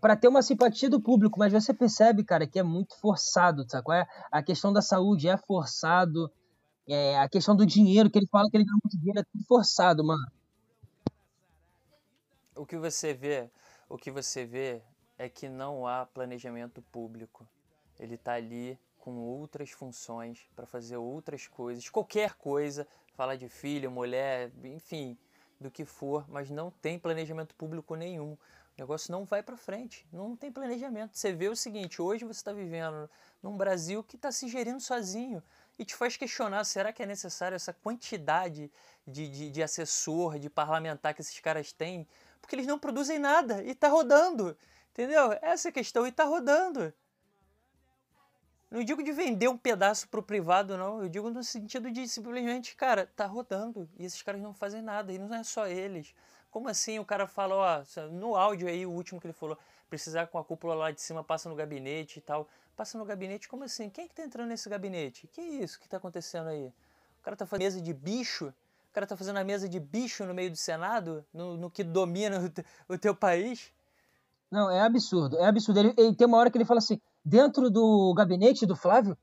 para 0.01 0.17
ter 0.17 0.27
uma 0.27 0.43
simpatia 0.43 0.91
do 0.91 1.01
público, 1.01 1.39
mas 1.39 1.53
você 1.53 1.73
percebe, 1.73 2.25
cara, 2.25 2.45
que 2.45 2.59
é 2.59 2.63
muito 2.63 2.99
forçado, 3.01 3.65
sabe 3.69 3.85
qual 3.85 3.97
é? 3.97 4.07
A 4.33 4.43
questão 4.43 4.73
da 4.73 4.83
saúde 4.83 5.29
é 5.29 5.37
forçado, 5.37 6.29
é, 6.89 7.19
a 7.19 7.29
questão 7.29 7.55
do 7.55 7.65
dinheiro, 7.65 8.11
que 8.11 8.19
ele 8.19 8.27
fala 8.27 8.49
que 8.51 8.57
ele 8.57 8.65
ganha 8.65 8.79
muito 8.83 8.99
dinheiro, 8.99 9.21
é 9.21 9.23
tudo 9.23 9.45
forçado, 9.47 10.05
mano. 10.05 10.23
O 12.57 12.65
que 12.65 12.77
você 12.77 13.13
vê, 13.13 13.51
o 13.89 13.99
que 13.99 14.11
você 14.11 14.45
vê 14.45 14.81
é 15.19 15.29
que 15.29 15.49
não 15.49 15.87
há 15.87 16.07
planejamento 16.07 16.81
público. 16.83 17.47
Ele 17.99 18.15
está 18.15 18.35
ali 18.35 18.79
com 18.99 19.19
outras 19.19 19.71
funções 19.71 20.49
para 20.55 20.65
fazer 20.65 20.97
outras 20.97 21.47
coisas, 21.47 21.89
qualquer 21.89 22.35
coisa, 22.35 22.87
falar 23.15 23.37
de 23.37 23.49
filho, 23.49 23.91
mulher, 23.91 24.51
enfim, 24.63 25.19
do 25.61 25.71
que 25.71 25.85
for, 25.85 26.25
mas 26.29 26.51
não 26.51 26.71
tem 26.71 26.99
planejamento 26.99 27.55
público 27.55 27.95
nenhum. 27.97 28.33
O 28.33 28.39
negócio 28.81 29.13
não 29.13 29.25
vai 29.25 29.43
para 29.43 29.57
frente, 29.57 30.07
não 30.13 30.35
tem 30.35 30.51
planejamento. 30.51 31.17
Você 31.17 31.33
vê 31.33 31.49
o 31.49 31.55
seguinte: 31.55 32.03
hoje 32.03 32.25
você 32.25 32.41
está 32.41 32.53
vivendo 32.53 33.09
num 33.43 33.57
Brasil 33.57 34.03
que 34.03 34.17
está 34.17 34.33
se 34.33 34.49
gerindo 34.49 34.81
sozinho 34.81 35.43
e 35.79 35.85
te 35.85 35.95
faz 35.95 36.17
questionar: 36.17 36.65
será 36.65 36.93
que 36.93 37.03
é 37.03 37.07
necessário 37.07 37.55
essa 37.55 37.73
quantidade 37.73 38.71
de, 39.07 39.29
de, 39.29 39.51
de 39.51 39.63
assessor, 39.63 40.39
de 40.39 40.51
parlamentar 40.51 41.15
que 41.15 41.21
esses 41.21 41.39
caras 41.39 41.73
têm? 41.73 42.07
Porque 42.45 42.57
eles 42.57 42.67
não 42.67 42.79
produzem 42.79 43.19
nada 43.19 43.63
e 43.63 43.71
está 43.71 43.89
rodando. 43.89 44.55
Entendeu? 44.93 45.33
Essa 45.41 45.69
é 45.69 45.71
a 45.71 45.73
questão 45.73 46.05
e 46.05 46.11
está 46.11 46.25
rodando. 46.25 46.93
Não 48.71 48.85
digo 48.85 49.03
de 49.03 49.13
vender 49.13 49.49
um 49.49 49.57
pedaço 49.57 50.07
pro 50.09 50.23
privado, 50.23 50.77
não. 50.77 51.03
Eu 51.03 51.09
digo 51.09 51.31
no 51.31 51.43
sentido 51.43 51.91
de 51.91 52.07
simplesmente, 52.07 52.77
cara, 52.77 53.11
tá 53.17 53.25
rodando. 53.25 53.89
E 53.99 54.05
esses 54.05 54.21
caras 54.21 54.43
não 54.43 54.53
fazem 54.53 54.83
nada. 54.83 55.11
E 55.11 55.19
não 55.19 55.35
é 55.35 55.43
só 55.43 55.67
eles. 55.67 56.15
Como 56.51 56.69
assim 56.69 56.99
o 56.99 57.05
cara 57.05 57.27
fala, 57.27 57.55
ó, 57.55 58.11
no 58.11 58.37
áudio 58.37 58.69
aí, 58.69 58.85
o 58.85 58.91
último 58.91 59.19
que 59.19 59.27
ele 59.27 59.33
falou, 59.33 59.59
precisar 59.89 60.27
com 60.27 60.37
a 60.37 60.45
cúpula 60.45 60.75
lá 60.75 60.91
de 60.91 61.01
cima, 61.01 61.25
passa 61.25 61.49
no 61.49 61.55
gabinete 61.55 62.19
e 62.19 62.21
tal. 62.21 62.47
Passa 62.77 62.99
no 62.99 63.07
gabinete, 63.07 63.49
como 63.49 63.65
assim? 63.65 63.89
Quem 63.89 64.05
é 64.05 64.09
que 64.09 64.15
tá 64.15 64.23
entrando 64.23 64.49
nesse 64.49 64.69
gabinete? 64.69 65.27
Que 65.29 65.41
isso 65.41 65.81
que 65.81 65.89
tá 65.89 65.97
acontecendo 65.97 66.49
aí? 66.49 66.67
O 67.21 67.23
cara 67.23 67.37
tá 67.39 67.47
fazendo 67.47 67.65
mesa 67.65 67.81
de 67.81 67.95
bicho? 67.95 68.53
Cara 68.95 69.09
tá 69.09 69.17
fazendo 69.17 69.41
a 69.41 69.45
mesa 69.45 69.69
de 69.69 69.81
bicho 69.81 70.25
no 70.25 70.33
meio 70.33 70.53
do 70.53 70.57
Senado? 70.57 71.27
No, 71.35 71.57
no 71.57 71.69
que 71.69 71.83
domina 71.83 72.39
o, 72.89 72.95
o 72.95 72.97
teu 72.97 73.13
país? 73.13 73.73
Não, 74.49 74.71
é 74.71 74.83
absurdo. 74.83 75.37
É 75.37 75.47
absurdo. 75.47 75.81
Ele, 75.81 75.95
ele, 75.99 76.15
tem 76.15 76.29
uma 76.29 76.39
hora 76.39 76.49
que 76.49 76.57
ele 76.57 76.65
fala 76.65 76.79
assim: 76.79 77.01
dentro 77.25 77.69
do 77.69 78.15
gabinete 78.17 78.65
do 78.65 78.77
Flávio, 78.77 79.19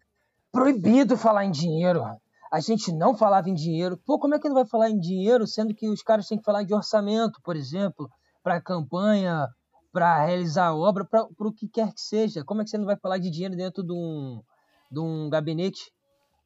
proibido 0.51 1.15
falar 1.15 1.45
em 1.45 1.51
dinheiro. 1.51 2.03
A 2.51 2.59
gente 2.59 2.91
não 2.91 3.15
falava 3.15 3.49
em 3.49 3.53
dinheiro. 3.53 3.97
Pô, 4.05 4.19
como 4.19 4.35
é 4.35 4.39
que 4.39 4.49
não 4.49 4.55
vai 4.55 4.65
falar 4.65 4.89
em 4.89 4.99
dinheiro, 4.99 5.47
sendo 5.47 5.73
que 5.73 5.87
os 5.87 6.03
caras 6.03 6.27
têm 6.27 6.37
que 6.37 6.43
falar 6.43 6.63
de 6.63 6.73
orçamento, 6.73 7.39
por 7.41 7.55
exemplo, 7.55 8.09
para 8.43 8.59
campanha, 8.59 9.47
para 9.93 10.25
realizar 10.25 10.75
obra, 10.75 11.05
para 11.05 11.29
o 11.39 11.53
que 11.53 11.69
quer 11.69 11.93
que 11.93 12.01
seja? 12.01 12.43
Como 12.43 12.59
é 12.59 12.65
que 12.65 12.69
você 12.69 12.77
não 12.77 12.85
vai 12.85 12.97
falar 12.97 13.19
de 13.19 13.31
dinheiro 13.31 13.55
dentro 13.55 13.81
de 13.83 13.93
um, 13.93 14.43
de 14.91 14.99
um 14.99 15.29
gabinete? 15.29 15.93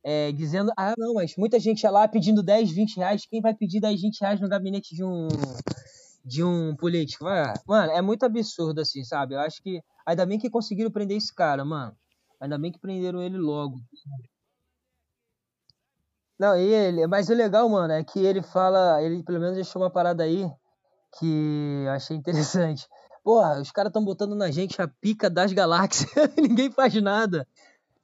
É, 0.08 0.32
dizendo, 0.32 0.72
ah, 0.78 0.94
não, 0.98 1.16
mas 1.16 1.34
muita 1.36 1.60
gente 1.60 1.86
é 1.86 1.90
lá 1.90 2.08
pedindo 2.08 2.44
10, 2.44 2.72
20 2.72 2.98
reais. 2.98 3.26
Quem 3.28 3.42
vai 3.42 3.56
pedir 3.56 3.80
10, 3.82 4.02
20 4.02 4.22
reais 4.22 4.40
no 4.40 4.48
gabinete 4.48 4.96
de 4.96 5.04
um, 5.04 5.28
de 6.24 6.44
um 6.44 6.76
político? 6.76 7.26
Mano, 7.68 7.92
é 7.92 8.02
muito 8.02 8.24
absurdo, 8.24 8.82
assim, 8.82 9.04
sabe? 9.04 9.34
Eu 9.34 9.40
acho 9.40 9.62
que 9.64 9.82
Ainda 10.06 10.26
bem 10.26 10.38
que 10.38 10.50
conseguiram 10.50 10.92
prender 10.92 11.18
esse 11.18 11.34
cara, 11.34 11.66
mano. 11.66 11.98
Ainda 12.40 12.58
bem 12.60 12.72
que 12.72 12.80
prenderam 12.80 13.24
ele 13.24 13.38
logo. 13.38 13.80
Não, 16.38 16.56
ele, 16.56 17.08
mas 17.08 17.30
o 17.30 17.34
legal, 17.34 17.68
mano, 17.68 17.94
é 17.94 18.04
que 18.04 18.20
ele 18.20 18.44
fala, 18.44 19.02
ele 19.02 19.24
pelo 19.24 19.40
menos 19.40 19.56
deixou 19.56 19.82
uma 19.82 19.90
parada 19.90 20.24
aí 20.24 20.46
que 21.18 21.84
eu 21.86 21.92
achei 21.92 22.16
interessante. 22.16 22.88
Porra, 23.24 23.60
os 23.60 23.72
caras 23.72 23.90
estão 23.90 24.04
botando 24.04 24.36
na 24.36 24.52
gente 24.52 24.80
a 24.82 24.88
pica 24.88 25.30
das 25.30 25.52
galáxias, 25.54 26.12
ninguém 26.38 26.72
faz 26.72 26.94
nada, 27.02 27.48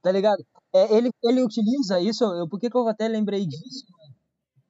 tá 0.02 0.12
ligado? 0.12 0.44
É, 0.74 0.96
ele, 0.96 1.12
ele 1.24 1.44
utiliza 1.44 2.00
isso, 2.00 2.24
eu, 2.24 2.48
por 2.48 2.60
que, 2.60 2.70
que 2.70 2.78
eu 2.78 2.88
até 2.88 3.08
lembrei 3.08 3.46
disso? 3.46 3.86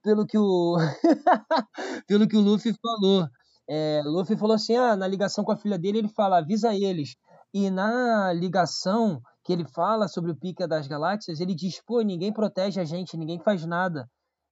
Pelo 0.04 0.26
que 0.26 0.38
o 0.38 0.78
pelo 2.08 2.28
que 2.28 2.36
o 2.36 2.42
Luffy 2.42 2.74
falou. 2.82 3.28
É, 3.70 4.02
Luffy 4.06 4.36
falou 4.36 4.56
assim: 4.56 4.76
ah, 4.76 4.96
na 4.96 5.08
ligação 5.08 5.44
com 5.44 5.52
a 5.52 5.58
filha 5.58 5.78
dele, 5.78 6.00
ele 6.00 6.10
fala, 6.10 6.40
avisa 6.40 6.74
eles. 6.76 7.16
E 7.54 7.70
na 7.70 8.34
ligação 8.34 9.22
que 9.44 9.54
ele 9.54 9.66
fala 9.66 10.08
sobre 10.08 10.32
o 10.32 10.36
Pica 10.36 10.68
das 10.68 10.88
Galáxias, 10.88 11.40
ele 11.40 11.54
diz: 11.54 11.82
pô, 11.86 12.02
ninguém 12.02 12.34
protege 12.34 12.82
a 12.82 12.84
gente, 12.86 13.18
ninguém 13.18 13.40
faz 13.40 13.66
nada. 13.66 14.10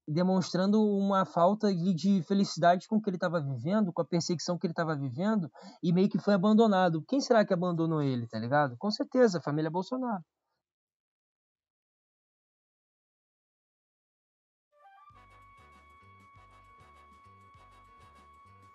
Demonstrando 0.08 0.82
uma 0.84 1.25
falta 1.25 1.74
de 1.74 2.22
felicidade 2.24 2.88
com 2.88 2.98
o 2.98 3.01
que 3.01 3.10
ele 3.10 3.18
estava 3.18 3.39
vivendo, 3.41 3.94
com 3.94 4.01
a 4.01 4.06
perseguição 4.06 4.58
que 4.58 4.65
ele 4.68 4.74
estava 4.74 4.96
vivendo, 4.96 5.50
e 5.84 5.94
meio 5.94 6.10
que 6.10 6.20
foi 6.20 6.34
abandonado. 6.34 7.03
Quem 7.08 7.22
será 7.22 7.46
que 7.46 7.53
abandonou 7.53 8.01
ele, 8.01 8.27
tá 8.27 8.39
ligado? 8.39 8.75
Com 8.77 8.91
certeza, 8.91 9.38
a 9.39 9.41
família 9.41 9.70
Bolsonaro. 9.70 10.24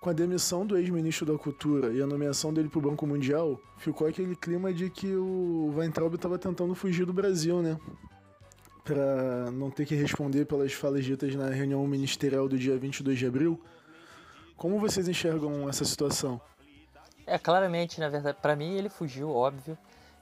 Com 0.05 0.11
a 0.11 0.13
demissão 0.13 0.67
do 0.67 0.77
ex-ministro 0.77 1.25
da 1.25 1.39
Cultura 1.39 1.91
e 1.91 2.03
a 2.03 2.07
nomeação 2.07 2.53
dele 2.53 2.69
para 2.69 2.79
o 2.79 2.83
Banco 2.83 3.07
Mundial, 3.07 3.59
ficou 3.79 4.07
aquele 4.07 4.37
clima 4.37 4.71
de 4.71 4.91
que 4.91 5.07
o 5.17 5.73
Weintraub 5.75 6.15
estava 6.15 6.39
tentando 6.39 6.75
fugir 6.75 7.07
do 7.07 7.13
Brasil, 7.15 7.63
né? 7.63 7.79
Para 8.85 9.51
não 9.51 9.71
ter 9.71 9.87
que 9.87 9.95
responder 9.95 10.45
pelas 10.45 10.75
falas 10.75 11.07
ditas 11.07 11.35
na 11.35 11.49
reunião 11.49 11.87
ministerial 11.87 12.47
do 12.47 12.59
dia 12.59 12.77
22 12.77 13.19
de 13.19 13.27
abril. 13.27 13.59
Como 14.59 14.79
vocês 14.79 15.09
enxergam 15.09 15.67
essa 15.71 15.87
situação? 15.87 16.39
É, 17.27 17.39
claramente, 17.39 17.99
na 17.99 18.11
verdade, 18.11 18.37
para 18.43 18.55
mim 18.55 18.77
ele 18.77 18.91
fugiu, 18.91 19.31
óbvio. 19.31 19.79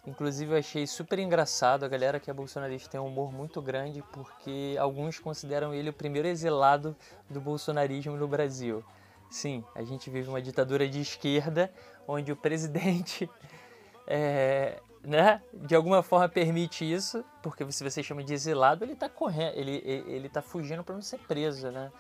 Inclusive 0.06 0.52
eu 0.52 0.58
achei 0.58 0.86
super 0.86 1.18
engraçado, 1.18 1.84
a 1.84 1.88
galera 1.88 2.20
que 2.20 2.30
é 2.30 2.32
bolsonarista 2.32 2.88
tem 2.88 3.00
um 3.00 3.06
humor 3.06 3.32
muito 3.32 3.60
grande, 3.60 4.00
porque 4.12 4.76
alguns 4.78 5.18
consideram 5.18 5.74
ele 5.74 5.90
o 5.90 5.92
primeiro 5.92 6.28
exilado 6.28 6.94
do 7.28 7.40
bolsonarismo 7.40 8.16
no 8.16 8.28
Brasil. 8.28 8.84
Sim, 9.32 9.64
a 9.74 9.82
gente 9.82 10.10
vive 10.10 10.28
uma 10.28 10.42
ditadura 10.42 10.86
de 10.86 11.00
esquerda 11.00 11.72
onde 12.06 12.30
o 12.30 12.36
presidente, 12.36 13.30
é, 14.06 14.78
né, 15.02 15.40
de 15.54 15.74
alguma 15.74 16.02
forma 16.02 16.28
permite 16.28 16.84
isso, 16.84 17.24
porque 17.42 17.64
se 17.72 17.82
você 17.82 18.02
chama 18.02 18.22
de 18.22 18.34
exilado, 18.34 18.84
ele 18.84 18.92
está 18.92 19.08
correndo, 19.08 19.56
ele, 19.56 19.82
ele 19.86 20.28
tá 20.28 20.42
fugindo 20.42 20.84
para 20.84 20.94
não 20.94 21.00
ser 21.00 21.18
preso, 21.20 21.70
né? 21.70 21.90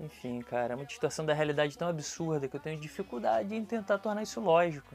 Enfim, 0.00 0.40
cara, 0.40 0.72
é 0.72 0.76
uma 0.76 0.88
situação 0.88 1.26
da 1.26 1.34
realidade 1.34 1.76
tão 1.76 1.86
absurda 1.86 2.48
que 2.48 2.56
eu 2.56 2.60
tenho 2.60 2.80
dificuldade 2.80 3.54
em 3.54 3.62
tentar 3.62 3.98
tornar 3.98 4.22
isso 4.22 4.40
lógico. 4.40 4.94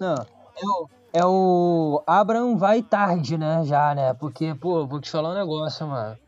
Não, 0.00 0.16
é 0.16 0.66
o, 0.66 0.88
é 1.12 1.24
o 1.24 2.02
Abraham 2.08 2.56
vai 2.56 2.82
tarde, 2.82 3.38
né, 3.38 3.62
já, 3.64 3.94
né? 3.94 4.14
Porque, 4.14 4.52
pô, 4.56 4.84
vou 4.84 5.00
te 5.00 5.12
falar 5.12 5.30
um 5.30 5.34
negócio, 5.34 5.86
mano. 5.86 6.18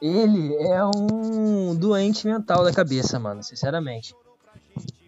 Ele 0.00 0.54
é 0.56 0.82
um 0.84 1.74
doente 1.74 2.26
mental 2.26 2.64
da 2.64 2.72
cabeça, 2.72 3.18
mano, 3.18 3.42
sinceramente. 3.42 4.14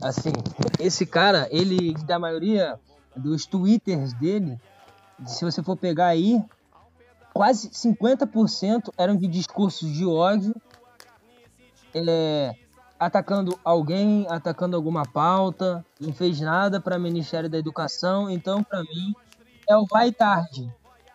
Assim, 0.03 0.33
esse 0.79 1.07
cara, 1.07 1.49
ele, 1.51 1.95
da 2.05 2.19
maioria 2.19 2.79
dos 3.17 3.47
twitters 3.47 4.13
dele, 4.15 4.61
se 5.27 5.45
você 5.45 5.63
for 5.63 5.77
pegar 5.77 6.09
aí, 6.09 6.43
quase 7.33 7.71
50% 7.71 8.93
eram 8.99 9.17
de 9.17 9.27
discursos 9.27 9.91
de 9.91 10.05
ódio, 10.05 10.55
é, 11.95 12.55
atacando 12.99 13.59
alguém, 13.65 14.27
atacando 14.29 14.77
alguma 14.77 15.05
pauta, 15.05 15.85
não 16.01 16.13
fez 16.13 16.41
nada 16.41 16.81
para 16.81 16.99
o 16.99 17.01
Ministério 17.01 17.49
da 17.49 17.59
Educação, 17.59 18.31
então 18.31 18.63
para 18.63 18.83
mim 18.83 19.15
é 19.69 19.77
o 19.77 19.87
vai 19.87 20.13
tarde. 20.13 20.73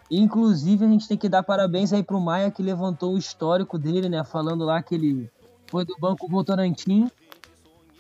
Inclusive, 0.10 0.86
a 0.86 0.88
gente 0.88 1.08
tem 1.08 1.18
que 1.18 1.28
dar 1.28 1.44
parabéns 1.44 1.92
aí 1.92 2.02
pro 2.02 2.20
Maia 2.20 2.50
que 2.50 2.64
levantou 2.64 3.14
o 3.14 3.18
histórico 3.18 3.78
dele, 3.78 4.08
né? 4.08 4.24
Falando 4.24 4.64
lá 4.64 4.82
que 4.82 4.96
ele 4.96 5.30
foi 5.68 5.84
do 5.86 5.96
Banco 6.00 6.28
Votorantim 6.28 7.12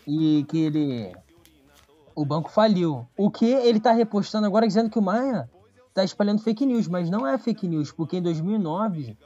e 0.07 0.45
que 0.47 0.57
ele. 0.57 1.13
O 2.15 2.25
banco 2.25 2.49
faliu. 2.49 3.05
O 3.15 3.29
que 3.29 3.45
ele 3.45 3.79
tá 3.79 3.91
repostando 3.91 4.47
agora 4.47 4.65
dizendo 4.65 4.89
que 4.89 4.97
o 4.97 5.01
Maia 5.01 5.49
tá 5.93 6.03
espalhando 6.03 6.41
fake 6.41 6.65
news, 6.65 6.87
mas 6.87 7.09
não 7.09 7.27
é 7.27 7.37
fake 7.37 7.67
news, 7.67 7.91
porque 7.91 8.17
em 8.17 8.21
2009, 8.21 9.17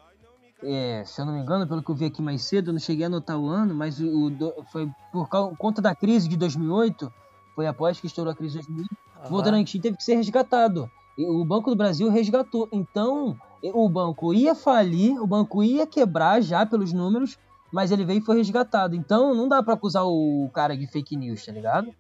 é, 0.64 1.04
se 1.06 1.22
eu 1.22 1.26
não 1.26 1.34
me 1.34 1.42
engano, 1.42 1.68
pelo 1.68 1.84
que 1.84 1.92
eu 1.92 1.96
vi 1.96 2.06
aqui 2.06 2.22
mais 2.22 2.44
cedo, 2.44 2.70
eu 2.70 2.74
não 2.74 2.80
cheguei 2.80 3.04
a 3.04 3.08
anotar 3.08 3.38
o 3.38 3.48
ano, 3.48 3.76
mas 3.76 4.00
o, 4.00 4.28
o 4.28 4.64
foi 4.72 4.90
por 5.12 5.28
conta 5.58 5.82
da 5.82 5.94
crise 5.94 6.28
de 6.28 6.36
2008, 6.36 7.12
foi 7.56 7.68
após 7.68 8.00
que 8.00 8.08
estourou 8.08 8.32
a 8.32 8.36
crise 8.36 8.60
de 8.60 8.66
2008, 8.66 8.90
uhum. 8.90 9.26
o 9.26 9.30
Votorantim 9.30 9.80
teve 9.80 9.98
que 9.98 10.04
ser 10.04 10.16
resgatado 10.16 10.90
o 11.18 11.44
Banco 11.46 11.70
do 11.70 11.76
Brasil 11.76 12.10
resgatou. 12.10 12.68
Então, 12.72 13.38
o 13.64 13.90
banco 13.90 14.34
ia 14.34 14.56
falir, 14.56 15.20
o 15.22 15.28
banco 15.28 15.64
ia 15.64 15.86
quebrar 15.86 16.42
já 16.42 16.66
pelos 16.66 16.94
números, 16.94 17.38
mas 17.72 17.92
ele 17.92 18.06
veio 18.06 18.20
e 18.20 18.26
foi 18.26 18.38
resgatado. 18.38 18.96
Então, 18.96 19.34
não 19.34 19.48
dá 19.48 19.62
para 19.62 19.74
acusar 19.74 20.06
o 20.06 20.50
cara 20.54 20.76
de 20.76 20.88
fake 20.88 21.16
news, 21.16 21.46
tá 21.46 21.52
ligado? 21.52 21.94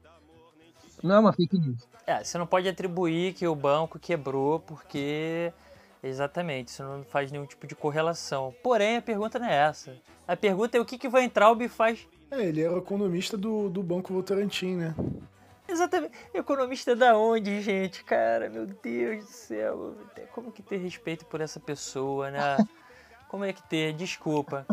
Não 1.03 1.15
é 1.15 1.19
uma 1.19 1.33
fake 1.33 1.57
news. 1.57 1.87
É, 2.05 2.23
você 2.23 2.37
não 2.37 2.47
pode 2.47 2.67
atribuir 2.67 3.33
que 3.33 3.47
o 3.47 3.55
banco 3.55 3.99
quebrou 3.99 4.59
porque. 4.59 5.53
Exatamente, 6.03 6.69
isso 6.69 6.81
não 6.81 7.03
faz 7.03 7.31
nenhum 7.31 7.45
tipo 7.45 7.67
de 7.67 7.75
correlação. 7.75 8.51
Porém, 8.63 8.97
a 8.97 9.01
pergunta 9.03 9.37
não 9.37 9.45
é 9.45 9.53
essa. 9.53 9.95
A 10.27 10.35
pergunta 10.35 10.75
é 10.75 10.81
o 10.81 10.85
que, 10.85 10.97
que 10.97 11.07
o 11.07 11.11
Weintraub 11.13 11.61
faz. 11.67 12.07
É, 12.31 12.43
ele 12.43 12.61
era 12.61 12.75
economista 12.75 13.37
do, 13.37 13.69
do 13.69 13.83
Banco 13.83 14.11
Votorantim, 14.11 14.75
né? 14.75 14.95
Exatamente. 15.71 16.13
Economista 16.33 16.95
da 16.95 17.17
onde, 17.17 17.61
gente? 17.61 18.03
Cara, 18.03 18.49
meu 18.49 18.65
Deus 18.65 19.25
do 19.25 19.31
céu. 19.31 19.95
Como 20.33 20.51
que 20.51 20.61
ter 20.61 20.77
respeito 20.77 21.25
por 21.25 21.41
essa 21.41 21.59
pessoa, 21.59 22.29
né? 22.29 22.57
Como 23.29 23.45
é 23.45 23.53
que 23.53 23.63
ter? 23.63 23.93
Desculpa. 23.93 24.65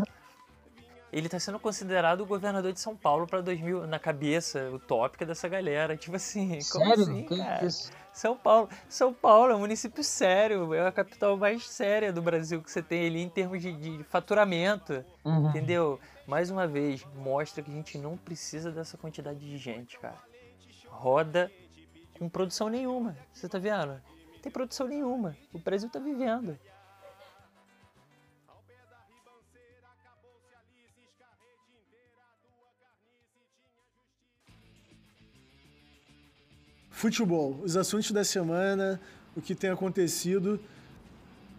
Ele 1.11 1.26
está 1.26 1.38
sendo 1.38 1.59
considerado 1.59 2.21
o 2.21 2.26
governador 2.26 2.73
de 2.73 2.81
São 2.81 2.95
Paulo 2.95 3.26
para 3.26 3.40
2000 3.40 3.87
na 3.87 3.99
cabeça 3.99 4.69
utópica 4.71 5.25
dessa 5.25 5.49
galera. 5.49 5.97
Tipo 5.97 6.17
assim, 6.17 6.59
como 6.71 6.85
sério? 6.85 7.02
assim, 7.02 7.23
cara? 7.25 7.69
São 8.12 8.37
Paulo, 8.37 8.69
São 8.88 9.14
Paulo 9.14 9.52
é 9.52 9.57
um 9.57 9.61
município 9.61 10.02
sério, 10.02 10.75
é 10.75 10.87
a 10.87 10.93
capital 10.93 11.37
mais 11.37 11.67
séria 11.69 12.12
do 12.12 12.21
Brasil 12.21 12.61
que 12.61 12.71
você 12.71 12.83
tem 12.83 13.07
ali 13.07 13.23
em 13.23 13.28
termos 13.28 13.62
de, 13.62 13.73
de 13.73 14.05
faturamento, 14.05 15.05
uhum. 15.25 15.49
entendeu? 15.49 16.00
mais 16.28 16.50
uma 16.50 16.67
vez, 16.67 17.07
mostra 17.17 17.62
que 17.62 17.71
a 17.71 17.75
gente 17.75 17.97
não 17.97 18.14
precisa 18.14 18.71
dessa 18.71 18.99
quantidade 18.99 19.38
de 19.38 19.57
gente, 19.57 19.99
cara. 19.99 20.28
Roda 20.99 21.49
com 22.19 22.28
produção 22.28 22.69
nenhuma. 22.69 23.17
Você 23.33 23.49
tá 23.49 23.57
vendo? 23.57 24.02
Não 24.33 24.40
tem 24.43 24.50
produção 24.50 24.88
nenhuma. 24.88 25.37
O 25.52 25.59
Brasil 25.61 25.88
tá 25.88 26.00
vivendo. 26.00 26.59
Futebol, 36.90 37.61
os 37.62 37.76
assuntos 37.76 38.11
da 38.11 38.25
semana, 38.25 39.00
o 39.37 39.40
que 39.40 39.55
tem 39.55 39.71
acontecido. 39.71 40.59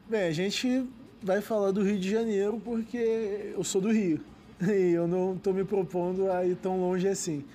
Bem, 0.10 0.24
a 0.24 0.34
gente 0.34 0.86
vai 1.24 1.40
falar 1.40 1.72
do 1.72 1.82
Rio 1.82 1.98
de 1.98 2.12
Janeiro 2.12 2.60
porque 2.60 3.54
eu 3.56 3.64
sou 3.64 3.80
do 3.80 3.90
Rio 3.90 4.22
e 4.62 4.92
eu 4.92 5.08
não 5.08 5.38
estou 5.38 5.54
me 5.54 5.64
propondo 5.64 6.30
a 6.30 6.46
ir 6.46 6.58
tão 6.58 6.82
longe 6.82 7.08
assim. 7.08 7.46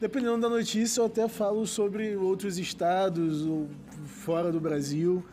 Dependendo 0.00 0.38
da 0.38 0.48
notícia, 0.48 1.00
eu 1.00 1.06
até 1.06 1.28
falo 1.28 1.66
sobre 1.66 2.16
outros 2.16 2.58
estados 2.58 3.46
ou 3.46 3.68
fora 4.06 4.50
do 4.50 4.60
Brasil. 4.60 5.24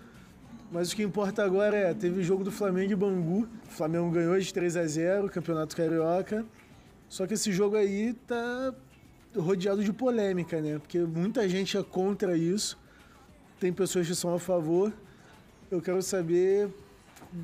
Mas 0.71 0.91
o 0.91 0.95
que 0.95 1.03
importa 1.03 1.43
agora 1.43 1.75
é, 1.75 1.93
teve 1.93 2.19
o 2.19 2.23
jogo 2.23 2.43
do 2.43 2.51
Flamengo 2.51 2.91
e 2.91 2.95
Bangu. 2.95 3.47
O 3.67 3.71
Flamengo 3.71 4.09
ganhou 4.11 4.39
de 4.39 4.53
3 4.53 4.77
a 4.77 4.85
0 4.85 5.29
Campeonato 5.29 5.75
Carioca. 5.75 6.45
Só 7.09 7.25
que 7.27 7.33
esse 7.33 7.51
jogo 7.51 7.75
aí 7.75 8.13
tá 8.25 8.73
rodeado 9.35 9.83
de 9.83 9.91
polêmica, 9.91 10.61
né? 10.61 10.77
Porque 10.77 10.99
muita 10.99 11.47
gente 11.49 11.77
é 11.77 11.83
contra 11.83 12.37
isso, 12.37 12.77
tem 13.59 13.73
pessoas 13.73 14.07
que 14.07 14.15
são 14.15 14.33
a 14.33 14.39
favor. 14.39 14.93
Eu 15.69 15.81
quero 15.81 16.01
saber 16.01 16.69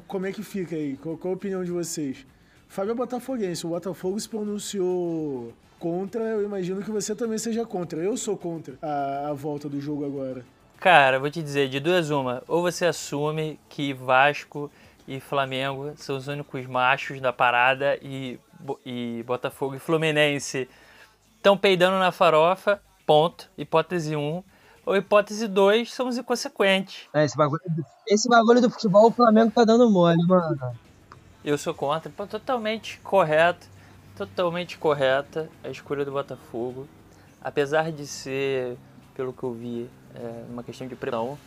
como 0.08 0.26
é 0.26 0.32
que 0.32 0.44
fica 0.44 0.76
aí, 0.76 0.98
qual, 0.98 1.18
qual 1.18 1.34
a 1.34 1.36
opinião 1.36 1.64
de 1.64 1.72
vocês. 1.72 2.26
Fábio 2.68 2.92
é 2.92 2.96
botafoguense, 2.96 3.66
o 3.66 3.70
Botafogo 3.70 4.20
se 4.20 4.28
pronunciou 4.28 5.54
contra, 5.80 6.22
eu 6.24 6.44
imagino 6.44 6.82
que 6.82 6.92
você 6.92 7.16
também 7.16 7.38
seja 7.38 7.66
contra. 7.66 8.00
Eu 8.00 8.18
sou 8.18 8.38
contra 8.38 8.78
a, 8.82 9.30
a 9.30 9.34
volta 9.34 9.68
do 9.70 9.80
jogo 9.80 10.06
agora. 10.06 10.46
Cara, 10.80 11.20
vou 11.20 11.30
te 11.30 11.42
dizer, 11.42 11.70
de 11.70 11.80
duas 11.80 12.10
uma, 12.12 12.44
ou 12.48 12.62
você 12.62 12.86
assume 12.86 13.60
que 13.68 13.94
Vasco 13.94 14.70
e 15.08 15.20
Flamengo 15.20 15.94
são 15.96 16.18
os 16.18 16.28
únicos 16.28 16.66
machos 16.68 17.20
da 17.20 17.34
parada 17.34 17.98
e, 18.02 18.40
e 18.86 19.24
Botafogo 19.26 19.76
e 19.76 19.80
Fluminense 19.80 20.70
estão 21.38 21.58
peidando 21.58 21.98
na 21.98 22.12
farofa, 22.12 22.80
ponto, 23.06 23.50
hipótese 23.58 24.16
1. 24.16 24.20
Um. 24.20 24.44
Ou 24.86 24.96
hipótese 24.96 25.48
2, 25.48 25.92
somos 25.94 26.18
inconsequentes. 26.18 27.08
É, 27.14 27.26
esse 27.26 27.36
bagulho, 27.36 27.62
esse 28.08 28.30
bagulho 28.30 28.62
do 28.62 28.70
futebol, 28.70 29.08
o 29.08 29.12
Flamengo 29.12 29.52
tá 29.52 29.66
dando 29.66 29.90
mole, 29.90 30.22
mano. 30.26 30.78
Eu 31.44 31.58
sou 31.58 31.74
contra, 31.74 32.12
totalmente 32.28 33.00
correto, 33.04 33.68
totalmente 34.18 34.78
correta 34.78 35.50
a 35.64 35.70
escolha 35.70 36.04
do 36.04 36.12
Botafogo. 36.12 36.88
Apesar 37.42 37.92
de 37.92 38.08
ser, 38.08 38.78
pelo 39.16 39.32
que 39.32 39.44
eu 39.44 39.54
vi, 39.54 39.90
é, 40.16 40.44
uma 40.50 40.64
questão 40.64 40.88
de 40.88 40.96
pressão, 40.96 41.38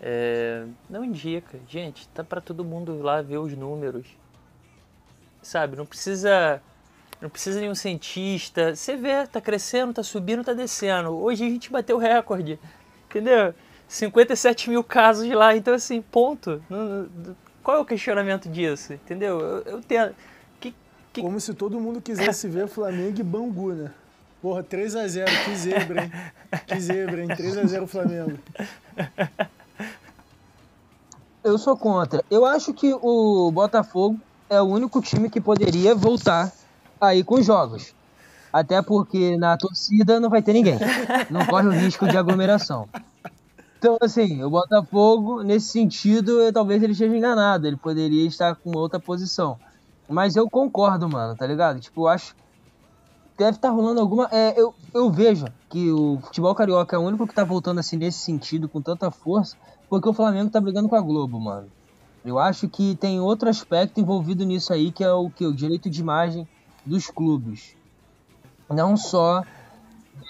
é, 0.00 0.64
não 0.90 1.04
indica. 1.04 1.58
Gente, 1.68 2.08
tá 2.08 2.24
para 2.24 2.40
todo 2.40 2.64
mundo 2.64 3.00
lá 3.00 3.22
ver 3.22 3.38
os 3.38 3.56
números. 3.56 4.06
Sabe, 5.40 5.76
não 5.76 5.86
precisa 5.86 6.60
não 7.20 7.28
precisa 7.28 7.60
nenhum 7.60 7.74
cientista. 7.74 8.74
Você 8.74 8.96
vê, 8.96 9.26
tá 9.26 9.40
crescendo, 9.40 9.92
tá 9.92 10.02
subindo, 10.02 10.44
tá 10.44 10.52
descendo. 10.52 11.16
Hoje 11.16 11.44
a 11.44 11.48
gente 11.48 11.70
bateu 11.70 11.96
o 11.96 12.00
recorde, 12.00 12.58
entendeu? 13.08 13.54
57 13.88 14.70
mil 14.70 14.84
casos 14.84 15.28
lá, 15.30 15.56
então 15.56 15.74
assim, 15.74 16.02
ponto. 16.02 16.62
Qual 17.62 17.78
é 17.78 17.80
o 17.80 17.84
questionamento 17.84 18.48
disso, 18.48 18.92
entendeu? 18.92 19.40
Eu, 19.40 19.62
eu 19.62 19.80
tenho... 19.80 20.14
Que. 21.18 21.22
Como 21.22 21.40
se 21.40 21.52
todo 21.52 21.80
mundo 21.80 22.00
quisesse 22.00 22.48
ver 22.48 22.68
Flamengo 22.68 23.20
e 23.20 23.22
Bangu, 23.22 23.72
né? 23.72 23.90
Porra, 24.40 24.62
3x0, 24.62 25.26
que 25.44 25.56
zebra, 25.56 26.04
hein? 26.04 26.12
Que 26.66 26.80
zebra, 26.80 27.22
hein? 27.22 27.28
3x0 27.28 27.86
Flamengo. 27.86 28.38
Eu 31.42 31.58
sou 31.58 31.76
contra. 31.76 32.24
Eu 32.30 32.46
acho 32.46 32.72
que 32.72 32.94
o 33.02 33.50
Botafogo 33.50 34.18
é 34.48 34.60
o 34.60 34.66
único 34.66 35.02
time 35.02 35.28
que 35.28 35.40
poderia 35.40 35.94
voltar 35.94 36.52
aí 37.00 37.24
com 37.24 37.42
jogos. 37.42 37.94
Até 38.52 38.80
porque 38.80 39.36
na 39.36 39.56
torcida 39.56 40.20
não 40.20 40.30
vai 40.30 40.40
ter 40.40 40.52
ninguém. 40.52 40.78
Não 41.30 41.44
corre 41.44 41.66
o 41.66 41.72
risco 41.72 42.06
de 42.06 42.16
aglomeração. 42.16 42.88
Então, 43.78 43.98
assim, 44.00 44.42
o 44.42 44.50
Botafogo, 44.50 45.42
nesse 45.42 45.68
sentido, 45.68 46.52
talvez 46.52 46.82
ele 46.82 46.92
esteja 46.92 47.14
enganado. 47.16 47.66
Ele 47.66 47.76
poderia 47.76 48.26
estar 48.26 48.54
com 48.54 48.76
outra 48.76 48.98
posição. 49.00 49.58
Mas 50.08 50.36
eu 50.36 50.48
concordo, 50.48 51.08
mano, 51.08 51.36
tá 51.36 51.46
ligado? 51.46 51.80
Tipo, 51.80 52.02
eu 52.02 52.08
acho. 52.08 52.34
Deve 53.36 53.56
estar 53.56 53.68
tá 53.68 53.74
rolando 53.74 54.00
alguma. 54.00 54.28
É, 54.32 54.58
eu, 54.58 54.74
eu 54.94 55.10
vejo 55.10 55.46
que 55.68 55.90
o 55.92 56.18
futebol 56.22 56.54
carioca 56.54 56.96
é 56.96 56.98
o 56.98 57.02
único 57.02 57.26
que 57.26 57.34
tá 57.34 57.44
voltando 57.44 57.78
assim 57.78 57.96
nesse 57.96 58.18
sentido, 58.18 58.68
com 58.68 58.80
tanta 58.80 59.10
força, 59.10 59.56
porque 59.88 60.08
o 60.08 60.12
Flamengo 60.12 60.50
tá 60.50 60.60
brigando 60.60 60.88
com 60.88 60.96
a 60.96 61.00
Globo, 61.00 61.38
mano. 61.38 61.68
Eu 62.24 62.38
acho 62.38 62.68
que 62.68 62.96
tem 62.96 63.20
outro 63.20 63.48
aspecto 63.48 64.00
envolvido 64.00 64.44
nisso 64.44 64.72
aí, 64.72 64.90
que 64.90 65.04
é 65.04 65.12
o 65.12 65.30
que? 65.30 65.46
O 65.46 65.54
direito 65.54 65.88
de 65.88 66.00
imagem 66.00 66.48
dos 66.84 67.06
clubes. 67.08 67.76
Não 68.68 68.96
só. 68.96 69.44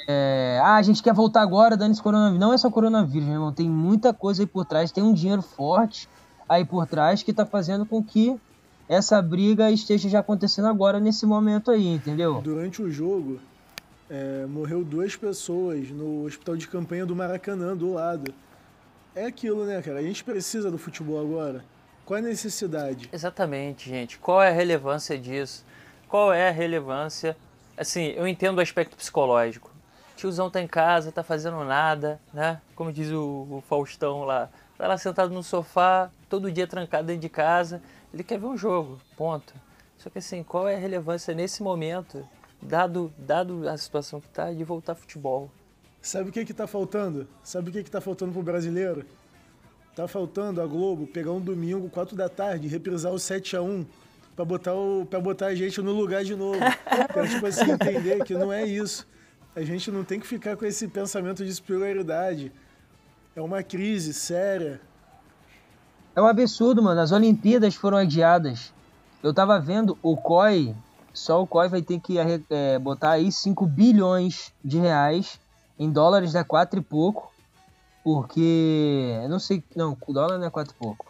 É, 0.06 0.60
ah, 0.62 0.76
a 0.76 0.82
gente 0.82 1.02
quer 1.02 1.14
voltar 1.14 1.42
agora 1.42 1.76
dando 1.76 1.92
esse 1.92 2.02
coronavírus. 2.02 2.40
Não 2.40 2.52
é 2.52 2.58
só 2.58 2.70
coronavírus, 2.70 3.26
meu 3.26 3.36
irmão. 3.36 3.52
Tem 3.52 3.68
muita 3.68 4.12
coisa 4.12 4.42
aí 4.42 4.46
por 4.46 4.64
trás. 4.64 4.92
Tem 4.92 5.02
um 5.02 5.14
dinheiro 5.14 5.40
forte 5.40 6.08
aí 6.48 6.64
por 6.64 6.86
trás 6.86 7.22
que 7.22 7.30
está 7.30 7.46
fazendo 7.46 7.86
com 7.86 8.02
que 8.02 8.38
essa 8.88 9.20
briga 9.20 9.70
esteja 9.70 10.08
já 10.08 10.20
acontecendo 10.20 10.68
agora 10.68 10.98
nesse 10.98 11.26
momento 11.26 11.70
aí, 11.70 11.86
entendeu? 11.86 12.40
Durante 12.40 12.82
o 12.82 12.90
jogo, 12.90 13.38
é, 14.08 14.46
morreu 14.46 14.84
duas 14.84 15.14
pessoas 15.14 15.90
no 15.90 16.24
hospital 16.24 16.56
de 16.56 16.66
campanha 16.66 17.04
do 17.04 17.14
Maracanã, 17.14 17.76
do 17.76 17.92
lado. 17.92 18.32
É 19.14 19.26
aquilo, 19.26 19.64
né, 19.64 19.82
cara? 19.82 19.98
A 19.98 20.02
gente 20.02 20.24
precisa 20.24 20.70
do 20.70 20.78
futebol 20.78 21.20
agora. 21.20 21.64
Qual 22.04 22.16
é 22.16 22.20
a 22.20 22.24
necessidade? 22.24 23.08
Exatamente, 23.12 23.90
gente. 23.90 24.18
Qual 24.18 24.42
é 24.42 24.48
a 24.48 24.52
relevância 24.52 25.18
disso? 25.18 25.64
qual 26.08 26.32
é 26.32 26.48
a 26.48 26.52
relevância? 26.52 27.36
Assim, 27.76 28.06
eu 28.16 28.26
entendo 28.26 28.58
o 28.58 28.60
aspecto 28.60 28.96
psicológico. 28.96 29.70
Tiozão 30.16 30.50
tá 30.50 30.60
em 30.60 30.66
casa, 30.66 31.12
tá 31.12 31.22
fazendo 31.22 31.62
nada, 31.64 32.20
né? 32.32 32.60
Como 32.74 32.92
diz 32.92 33.12
o, 33.12 33.46
o 33.50 33.62
Faustão 33.68 34.24
lá. 34.24 34.48
Tá 34.76 34.88
lá 34.88 34.96
sentado 34.96 35.32
no 35.32 35.42
sofá, 35.42 36.10
todo 36.28 36.50
dia 36.50 36.66
trancado 36.66 37.06
dentro 37.06 37.22
de 37.22 37.28
casa. 37.28 37.80
Ele 38.12 38.22
quer 38.22 38.38
ver 38.38 38.46
um 38.46 38.56
jogo, 38.56 38.98
ponto. 39.16 39.54
Só 39.98 40.08
que 40.08 40.18
assim, 40.18 40.42
qual 40.42 40.68
é 40.68 40.76
a 40.76 40.78
relevância 40.78 41.34
nesse 41.34 41.62
momento, 41.62 42.26
dado, 42.62 43.12
dado 43.18 43.68
a 43.68 43.76
situação 43.76 44.20
que 44.20 44.28
tá, 44.28 44.52
de 44.52 44.64
voltar 44.64 44.94
futebol? 44.94 45.50
Sabe 46.00 46.30
o 46.30 46.32
que 46.32 46.44
que 46.44 46.54
tá 46.54 46.66
faltando? 46.66 47.28
Sabe 47.42 47.70
o 47.70 47.72
que 47.72 47.82
que 47.82 47.90
tá 47.90 48.00
faltando 48.00 48.32
pro 48.32 48.42
brasileiro? 48.42 49.04
Tá 49.94 50.06
faltando 50.06 50.62
a 50.62 50.66
Globo 50.66 51.06
pegar 51.06 51.32
um 51.32 51.40
domingo, 51.40 51.90
4 51.90 52.16
da 52.16 52.28
tarde, 52.28 52.68
reprisar 52.68 53.12
o 53.12 53.18
7 53.18 53.56
a 53.56 53.62
1 53.62 53.84
para 54.36 54.44
botar, 54.44 54.74
o, 54.74 55.04
pra 55.04 55.18
botar 55.18 55.46
a 55.46 55.54
gente 55.56 55.82
no 55.82 55.90
lugar 55.90 56.22
de 56.22 56.36
novo. 56.36 56.60
Pra, 57.12 57.26
tipo 57.26 57.44
assim, 57.44 57.72
entender 57.72 58.22
que 58.22 58.34
não 58.34 58.52
é 58.52 58.64
isso. 58.64 59.04
A 59.56 59.62
gente 59.62 59.90
não 59.90 60.04
tem 60.04 60.20
que 60.20 60.26
ficar 60.28 60.56
com 60.56 60.64
esse 60.64 60.86
pensamento 60.86 61.44
de 61.44 61.52
superioridade. 61.52 62.52
É 63.34 63.42
uma 63.42 63.64
crise 63.64 64.14
séria. 64.14 64.80
É 66.18 66.20
um 66.20 66.26
absurdo, 66.26 66.82
mano. 66.82 67.00
As 67.00 67.12
Olimpíadas 67.12 67.76
foram 67.76 67.96
adiadas. 67.96 68.72
Eu 69.22 69.32
tava 69.32 69.60
vendo 69.60 69.96
o 70.02 70.16
COI, 70.16 70.74
só 71.14 71.40
o 71.40 71.46
COI 71.46 71.68
vai 71.68 71.80
ter 71.80 72.00
que 72.00 72.16
é, 72.18 72.76
botar 72.76 73.12
aí 73.12 73.30
5 73.30 73.64
bilhões 73.64 74.52
de 74.64 74.78
reais. 74.78 75.38
Em 75.78 75.88
dólares 75.88 76.32
dá 76.32 76.42
4 76.42 76.80
e 76.80 76.82
pouco. 76.82 77.32
Porque. 78.02 79.16
Eu 79.22 79.28
não 79.28 79.38
sei. 79.38 79.62
Não, 79.76 79.96
o 80.08 80.12
dólar 80.12 80.38
não 80.38 80.46
é 80.48 80.50
4 80.50 80.74
e 80.74 80.76
pouco. 80.76 81.06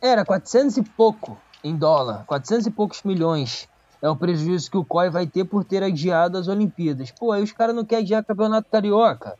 Era 0.00 0.24
400 0.24 0.76
e 0.76 0.82
pouco 0.84 1.36
em 1.64 1.74
dólar, 1.74 2.24
400 2.26 2.68
e 2.68 2.70
poucos 2.70 3.02
milhões. 3.02 3.68
É 4.00 4.08
o 4.08 4.14
prejuízo 4.14 4.70
que 4.70 4.76
o 4.76 4.84
COI 4.84 5.10
vai 5.10 5.26
ter 5.26 5.44
por 5.44 5.64
ter 5.64 5.82
adiado 5.82 6.38
as 6.38 6.46
Olimpíadas. 6.46 7.10
Pô, 7.10 7.32
aí 7.32 7.42
os 7.42 7.50
caras 7.50 7.74
não 7.74 7.84
querem 7.84 8.04
adiar 8.04 8.22
o 8.22 8.24
campeonato 8.24 8.70
carioca. 8.70 9.36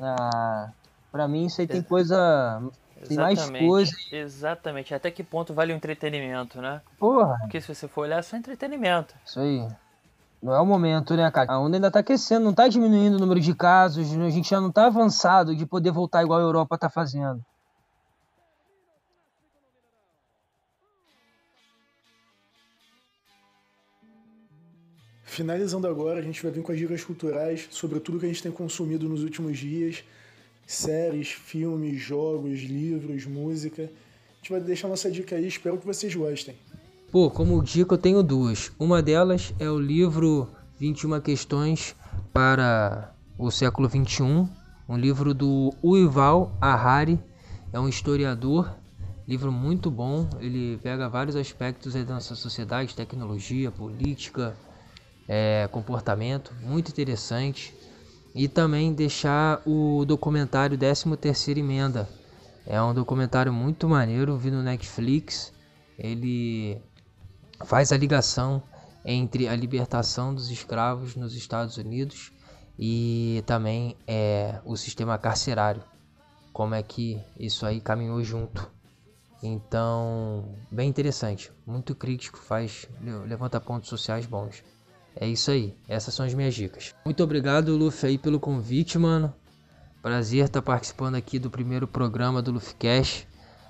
Ah, 0.00 0.70
pra 1.12 1.28
mim 1.28 1.46
isso 1.46 1.60
aí 1.60 1.66
tem 1.66 1.82
coisa. 1.82 2.60
Tem 3.06 3.16
mais 3.16 3.50
coisa. 3.50 3.92
Exatamente. 4.10 4.94
Até 4.94 5.10
que 5.10 5.22
ponto 5.22 5.52
vale 5.52 5.72
o 5.72 5.76
entretenimento, 5.76 6.60
né? 6.60 6.80
Porra. 6.98 7.36
Porque 7.42 7.60
se 7.60 7.72
você 7.72 7.86
for 7.86 8.02
olhar, 8.02 8.18
é 8.18 8.22
só 8.22 8.36
entretenimento. 8.36 9.14
Isso 9.24 9.38
aí. 9.38 9.68
Não 10.42 10.52
é 10.52 10.60
o 10.60 10.66
momento, 10.66 11.14
né, 11.14 11.30
cara? 11.30 11.52
A 11.52 11.60
onda 11.60 11.76
ainda 11.76 11.90
tá 11.90 12.00
aquecendo, 12.00 12.44
não 12.44 12.52
tá 12.52 12.66
diminuindo 12.66 13.16
o 13.16 13.20
número 13.20 13.38
de 13.38 13.54
casos, 13.54 14.12
a 14.12 14.30
gente 14.30 14.50
já 14.50 14.60
não 14.60 14.72
tá 14.72 14.86
avançado 14.86 15.54
de 15.54 15.64
poder 15.64 15.92
voltar 15.92 16.22
igual 16.22 16.40
a 16.40 16.42
Europa 16.42 16.76
tá 16.76 16.90
fazendo. 16.90 17.44
Finalizando 25.22 25.86
agora, 25.86 26.18
a 26.18 26.22
gente 26.22 26.42
vai 26.42 26.52
vir 26.52 26.62
com 26.62 26.72
as 26.72 26.78
dicas 26.78 27.02
culturais 27.02 27.66
sobre 27.70 27.98
tudo 28.00 28.18
que 28.18 28.26
a 28.26 28.28
gente 28.28 28.42
tem 28.42 28.52
consumido 28.52 29.08
nos 29.08 29.22
últimos 29.22 29.56
dias: 29.56 30.04
séries, 30.66 31.28
filmes, 31.28 32.00
jogos, 32.00 32.60
livros, 32.60 33.26
música. 33.26 33.84
A 33.84 34.34
gente 34.36 34.50
vai 34.50 34.60
deixar 34.60 34.88
nossa 34.88 35.10
dica 35.10 35.36
aí, 35.36 35.46
espero 35.46 35.78
que 35.78 35.86
vocês 35.86 36.14
gostem. 36.14 36.54
Pô, 37.10 37.30
como 37.30 37.62
dica 37.62 37.94
eu 37.94 37.98
tenho 37.98 38.22
duas. 38.22 38.72
Uma 38.78 39.02
delas 39.02 39.52
é 39.58 39.68
o 39.68 39.78
livro 39.78 40.48
21 40.78 41.20
questões 41.20 41.94
para 42.32 43.14
o 43.38 43.50
século 43.50 43.88
21, 43.88 44.48
um 44.88 44.96
livro 44.96 45.34
do 45.34 45.72
Uival 45.82 46.56
Ahari, 46.60 47.20
é 47.72 47.78
um 47.78 47.88
historiador, 47.88 48.74
livro 49.26 49.52
muito 49.52 49.90
bom, 49.90 50.28
ele 50.40 50.78
pega 50.82 51.08
vários 51.08 51.36
aspectos 51.36 51.94
da 51.94 52.14
nossa 52.14 52.34
sociedade, 52.34 52.94
tecnologia, 52.94 53.70
política, 53.70 54.56
é, 55.28 55.68
comportamento, 55.70 56.52
muito 56.62 56.90
interessante. 56.90 57.74
E 58.34 58.48
também 58.48 58.94
deixar 58.94 59.60
o 59.66 60.04
documentário 60.06 60.78
13ª 60.78 61.58
Emenda, 61.58 62.08
é 62.66 62.80
um 62.80 62.94
documentário 62.94 63.52
muito 63.52 63.88
maneiro, 63.88 64.36
vi 64.36 64.50
no 64.50 64.62
Netflix, 64.62 65.52
ele 65.98 66.80
faz 67.64 67.92
a 67.92 67.96
ligação 67.96 68.62
entre 69.04 69.48
a 69.48 69.56
libertação 69.56 70.34
dos 70.34 70.50
escravos 70.50 71.16
nos 71.16 71.34
Estados 71.34 71.76
Unidos 71.76 72.32
e 72.78 73.42
também 73.46 73.96
é, 74.06 74.60
o 74.64 74.76
sistema 74.76 75.18
carcerário, 75.18 75.82
como 76.52 76.74
é 76.74 76.82
que 76.82 77.20
isso 77.38 77.66
aí 77.66 77.80
caminhou 77.80 78.22
junto. 78.22 78.70
Então, 79.42 80.56
bem 80.70 80.88
interessante, 80.88 81.50
muito 81.66 81.96
crítico, 81.96 82.38
faz 82.38 82.86
levanta 83.26 83.60
pontos 83.60 83.88
sociais 83.88 84.24
bons. 84.24 84.62
É 85.14 85.26
isso 85.26 85.50
aí, 85.50 85.76
essas 85.88 86.14
são 86.14 86.24
as 86.24 86.34
minhas 86.34 86.54
dicas. 86.54 86.94
Muito 87.04 87.22
obrigado, 87.22 87.76
Luffy, 87.76 88.10
aí 88.10 88.18
pelo 88.18 88.40
convite, 88.40 88.98
mano. 88.98 89.32
Prazer 90.02 90.46
estar 90.46 90.62
participando 90.62 91.14
aqui 91.14 91.38
do 91.38 91.48
primeiro 91.48 91.86
programa 91.86 92.42
do 92.42 92.50
Luffy 92.50 92.74
Cash. 92.74 93.26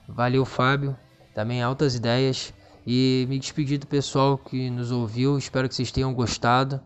Valeu, 0.08 0.44
Fábio. 0.44 0.96
Também 1.34 1.62
altas 1.62 1.94
ideias. 1.94 2.54
E 2.86 3.26
me 3.28 3.38
despedir 3.38 3.78
do 3.78 3.86
pessoal 3.86 4.38
que 4.38 4.70
nos 4.70 4.90
ouviu. 4.90 5.36
Espero 5.36 5.68
que 5.68 5.74
vocês 5.74 5.92
tenham 5.92 6.14
gostado. 6.14 6.80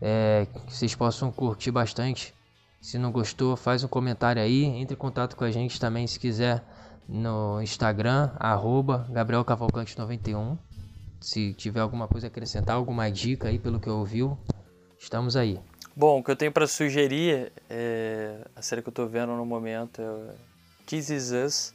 É, 0.00 0.46
que 0.66 0.74
vocês 0.74 0.92
possam 0.94 1.30
curtir 1.30 1.70
bastante. 1.70 2.34
Se 2.80 2.98
não 2.98 3.12
gostou, 3.12 3.56
faz 3.56 3.84
um 3.84 3.88
comentário 3.88 4.42
aí. 4.42 4.64
Entre 4.64 4.94
em 4.94 4.98
contato 4.98 5.36
com 5.36 5.44
a 5.44 5.50
gente 5.50 5.78
também 5.78 6.06
se 6.06 6.18
quiser 6.18 6.62
no 7.08 7.62
Instagram, 7.62 8.30
arroba 8.38 9.06
Gabriel 9.10 9.44
Cavalcante 9.44 9.96
91. 9.98 10.58
Se 11.24 11.54
tiver 11.54 11.80
alguma 11.80 12.06
coisa 12.06 12.26
a 12.26 12.28
acrescentar, 12.28 12.76
alguma 12.76 13.10
dica 13.10 13.48
aí 13.48 13.58
pelo 13.58 13.80
que 13.80 13.88
ouviu, 13.88 14.36
estamos 14.98 15.36
aí. 15.36 15.58
Bom, 15.96 16.18
o 16.18 16.22
que 16.22 16.30
eu 16.30 16.36
tenho 16.36 16.52
para 16.52 16.66
sugerir, 16.66 17.50
é, 17.70 18.46
a 18.54 18.60
série 18.60 18.82
que 18.82 18.88
eu 18.88 18.90
estou 18.90 19.08
vendo 19.08 19.32
no 19.32 19.46
momento 19.46 20.02
é 20.02 20.34
This 20.84 21.08
Is 21.08 21.30
Us, 21.32 21.74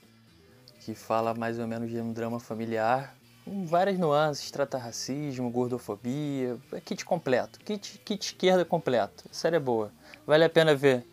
que 0.82 0.94
fala 0.94 1.34
mais 1.34 1.58
ou 1.58 1.66
menos 1.66 1.90
de 1.90 2.00
um 2.00 2.14
drama 2.14 2.40
familiar 2.40 3.16
com 3.44 3.66
várias 3.66 3.98
nuances, 3.98 4.52
trata 4.52 4.78
racismo, 4.78 5.50
gordofobia, 5.50 6.56
é 6.72 6.80
kit 6.80 7.04
completo, 7.04 7.60
kit, 7.62 8.00
kit 8.06 8.24
esquerda 8.24 8.64
completo. 8.64 9.24
A 9.32 9.34
série 9.34 9.56
é 9.56 9.60
boa, 9.60 9.92
vale 10.28 10.44
a 10.44 10.50
pena 10.50 10.76
ver. 10.76 11.04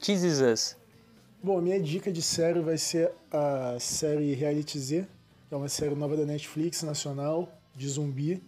This 0.00 0.24
Is 0.24 0.40
Us. 0.40 0.76
Bom, 1.40 1.58
a 1.58 1.62
minha 1.62 1.80
dica 1.80 2.10
de 2.10 2.22
série 2.22 2.58
vai 2.58 2.76
ser 2.76 3.12
a 3.30 3.76
série 3.78 4.34
Reality 4.34 4.80
Z, 4.80 5.06
que 5.48 5.54
é 5.54 5.56
uma 5.56 5.68
série 5.68 5.94
nova 5.94 6.16
da 6.16 6.24
Netflix, 6.24 6.82
nacional, 6.82 7.48
de 7.74 7.88
zumbi. 7.88 8.42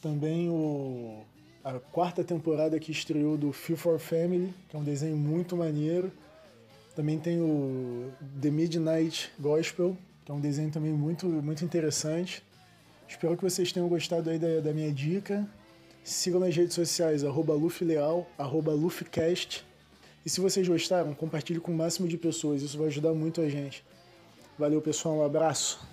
Também 0.00 0.48
o, 0.48 1.22
a 1.62 1.78
quarta 1.78 2.24
temporada 2.24 2.78
que 2.78 2.90
estreou 2.90 3.36
do 3.36 3.52
Feel 3.52 3.76
for 3.76 3.98
Family, 3.98 4.54
que 4.68 4.76
é 4.76 4.78
um 4.78 4.84
desenho 4.84 5.16
muito 5.16 5.56
maneiro. 5.56 6.10
Também 6.94 7.18
tem 7.18 7.40
o 7.40 8.10
The 8.40 8.50
Midnight 8.50 9.30
Gospel, 9.38 9.96
que 10.24 10.32
é 10.32 10.34
um 10.34 10.40
desenho 10.40 10.70
também 10.70 10.92
muito, 10.92 11.26
muito 11.26 11.64
interessante. 11.64 12.42
Espero 13.08 13.36
que 13.36 13.42
vocês 13.42 13.72
tenham 13.72 13.88
gostado 13.88 14.30
aí 14.30 14.38
da, 14.38 14.60
da 14.60 14.72
minha 14.72 14.92
dica. 14.92 15.46
Sigam 16.02 16.40
nas 16.40 16.54
redes 16.56 16.74
sociais, 16.74 17.24
arroba 17.24 17.54
Leal, 17.82 18.26
arroba. 18.38 18.72
E 20.24 20.30
se 20.30 20.40
vocês 20.40 20.66
gostaram, 20.66 21.14
compartilhe 21.14 21.60
com 21.60 21.72
o 21.72 21.76
máximo 21.76 22.08
de 22.08 22.16
pessoas, 22.16 22.62
isso 22.62 22.78
vai 22.78 22.86
ajudar 22.88 23.12
muito 23.12 23.40
a 23.40 23.48
gente. 23.48 23.84
Valeu, 24.58 24.80
pessoal, 24.80 25.16
um 25.16 25.24
abraço. 25.24 25.89